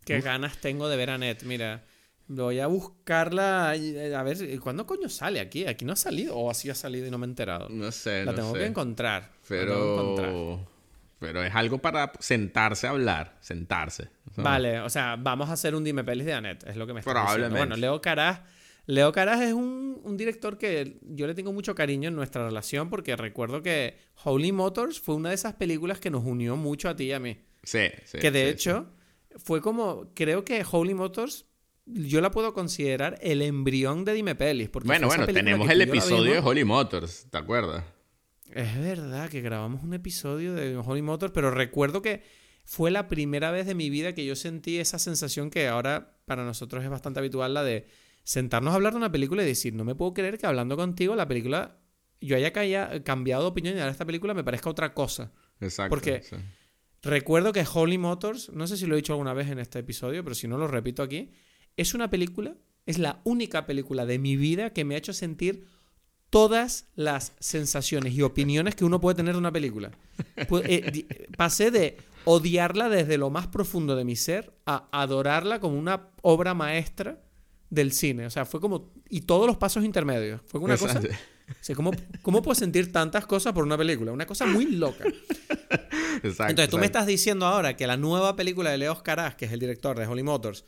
[0.06, 1.44] Qué ganas tengo de ver a Net.
[1.44, 1.84] Mira,
[2.28, 3.74] voy a buscarla.
[3.76, 5.66] eh, A ver, ¿cuándo coño sale aquí?
[5.66, 6.36] Aquí no ha salido.
[6.38, 7.68] O así ha salido y no me he enterado.
[7.70, 8.60] No sé, La no tengo sé.
[8.60, 9.32] que encontrar.
[9.50, 10.77] La tengo que encontrar.
[11.20, 14.10] Pero, es algo para sentarse a hablar, sentarse.
[14.30, 14.44] ¿sabes?
[14.44, 17.00] Vale, o sea, vamos a hacer un Dime Pelis de Annette, es lo que me
[17.00, 17.34] está diciendo.
[17.34, 17.58] Probablemente.
[17.58, 18.42] Bueno, Leo Caraz,
[18.86, 22.90] Leo Caraz es un, un director que yo le tengo mucho cariño en nuestra relación
[22.90, 26.96] porque recuerdo que Holy Motors fue una de esas películas que nos unió mucho a
[26.96, 27.38] ti y a mí.
[27.64, 28.20] Sí, sí.
[28.20, 28.88] que de sí, hecho
[29.38, 31.46] fue como, creo que Holy Motors
[31.86, 34.70] yo la puedo considerar el embrión de Dime Pelis.
[34.70, 36.40] Porque Bueno, bueno, tenemos el episodio de.
[36.40, 37.84] Holy Motors, ¿te acuerdas?
[38.54, 42.24] Es verdad que grabamos un episodio de Holy Motors, pero recuerdo que
[42.64, 46.44] fue la primera vez de mi vida que yo sentí esa sensación que ahora para
[46.46, 47.88] nosotros es bastante habitual, la de
[48.24, 51.16] sentarnos a hablar de una película y decir, no me puedo creer que hablando contigo
[51.16, 51.78] la película,
[52.20, 55.32] yo haya calla- cambiado de opinión y ahora esta película me parezca otra cosa.
[55.62, 55.90] Exacto.
[55.90, 56.36] Porque- sí.
[57.04, 60.24] Recuerdo que Holy Motors, no sé si lo he dicho alguna vez en este episodio,
[60.24, 61.32] pero si no lo repito aquí,
[61.78, 62.56] es una película,
[62.86, 65.68] es la única película de mi vida que me ha hecho sentir
[66.30, 69.92] todas las sensaciones y opiniones que uno puede tener de una película.
[70.36, 76.10] Eh, pasé de odiarla desde lo más profundo de mi ser a adorarla como una
[76.22, 77.22] obra maestra
[77.70, 78.26] del cine.
[78.26, 78.92] O sea, fue como...
[79.10, 80.42] Y todos los pasos intermedios.
[80.46, 81.02] Fue una cosa...
[81.48, 81.62] Exacto.
[81.62, 81.92] o sea, ¿cómo,
[82.22, 84.12] ¿Cómo puedo sentir tantas cosas por una película?
[84.12, 85.06] Una cosa muy loca.
[86.24, 89.46] Exacto, Entonces, tú me estás diciendo ahora que la nueva película de Leo Caras, que
[89.46, 90.66] es el director de Holy Motors,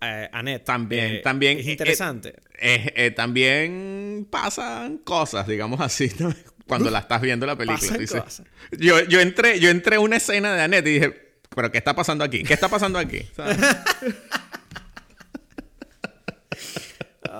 [0.00, 2.34] eh, Annette, También, eh, también, es eh, interesante.
[2.58, 6.34] Eh, también pasan cosas, digamos así, ¿no?
[6.66, 7.98] cuando la estás viendo la película.
[7.98, 8.42] Dices-.
[8.78, 11.94] Yo, yo, entré, yo entré a una escena de Annette y dije, ¿pero qué está
[11.94, 12.44] pasando aquí?
[12.44, 13.22] ¿Qué está pasando aquí?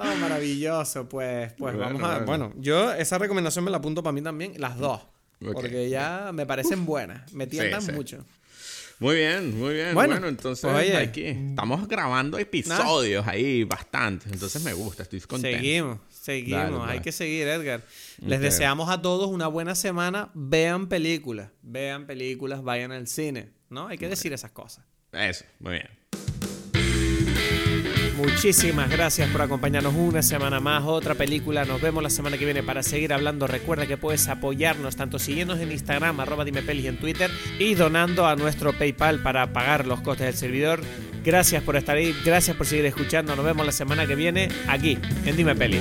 [0.02, 2.18] Oh, maravilloso, pues, pues Bueno, vamos a...
[2.20, 2.27] bueno.
[2.27, 5.02] Bueno, yo esa recomendación me la apunto para mí también, las dos.
[5.40, 7.93] Porque ya me parecen buenas, me tientan sí.
[7.93, 8.24] mucho.
[8.98, 9.94] Muy bien, muy bien.
[9.94, 10.97] Bueno, Bueno, entonces pues, oye.
[10.97, 14.31] aquí estamos grabando episodios ahí bastantes.
[14.31, 15.56] Entonces me gusta, estoy contento.
[15.56, 17.02] Seguimos, seguimos, Dale, hay dale.
[17.02, 17.82] que seguir, Edgar.
[18.18, 20.31] Les deseamos a todos una buena semana.
[20.35, 23.89] Vean películas, vean películas, vayan al cine, ¿no?
[23.89, 24.85] Hay que decir esas cosas.
[25.12, 25.99] Eso, muy bien.
[28.20, 31.64] Muchísimas gracias por acompañarnos una semana más, otra película.
[31.64, 33.47] Nos vemos la semana que viene para seguir hablando.
[33.47, 37.74] Recuerda que puedes apoyarnos tanto siguiéndonos en Instagram, arroba dime pelis y en Twitter, y
[37.74, 40.80] donando a nuestro PayPal para pagar los costes del servidor.
[41.24, 43.34] Gracias por estar ahí, gracias por seguir escuchando.
[43.34, 45.78] Nos vemos la semana que viene aquí en Dime Peli.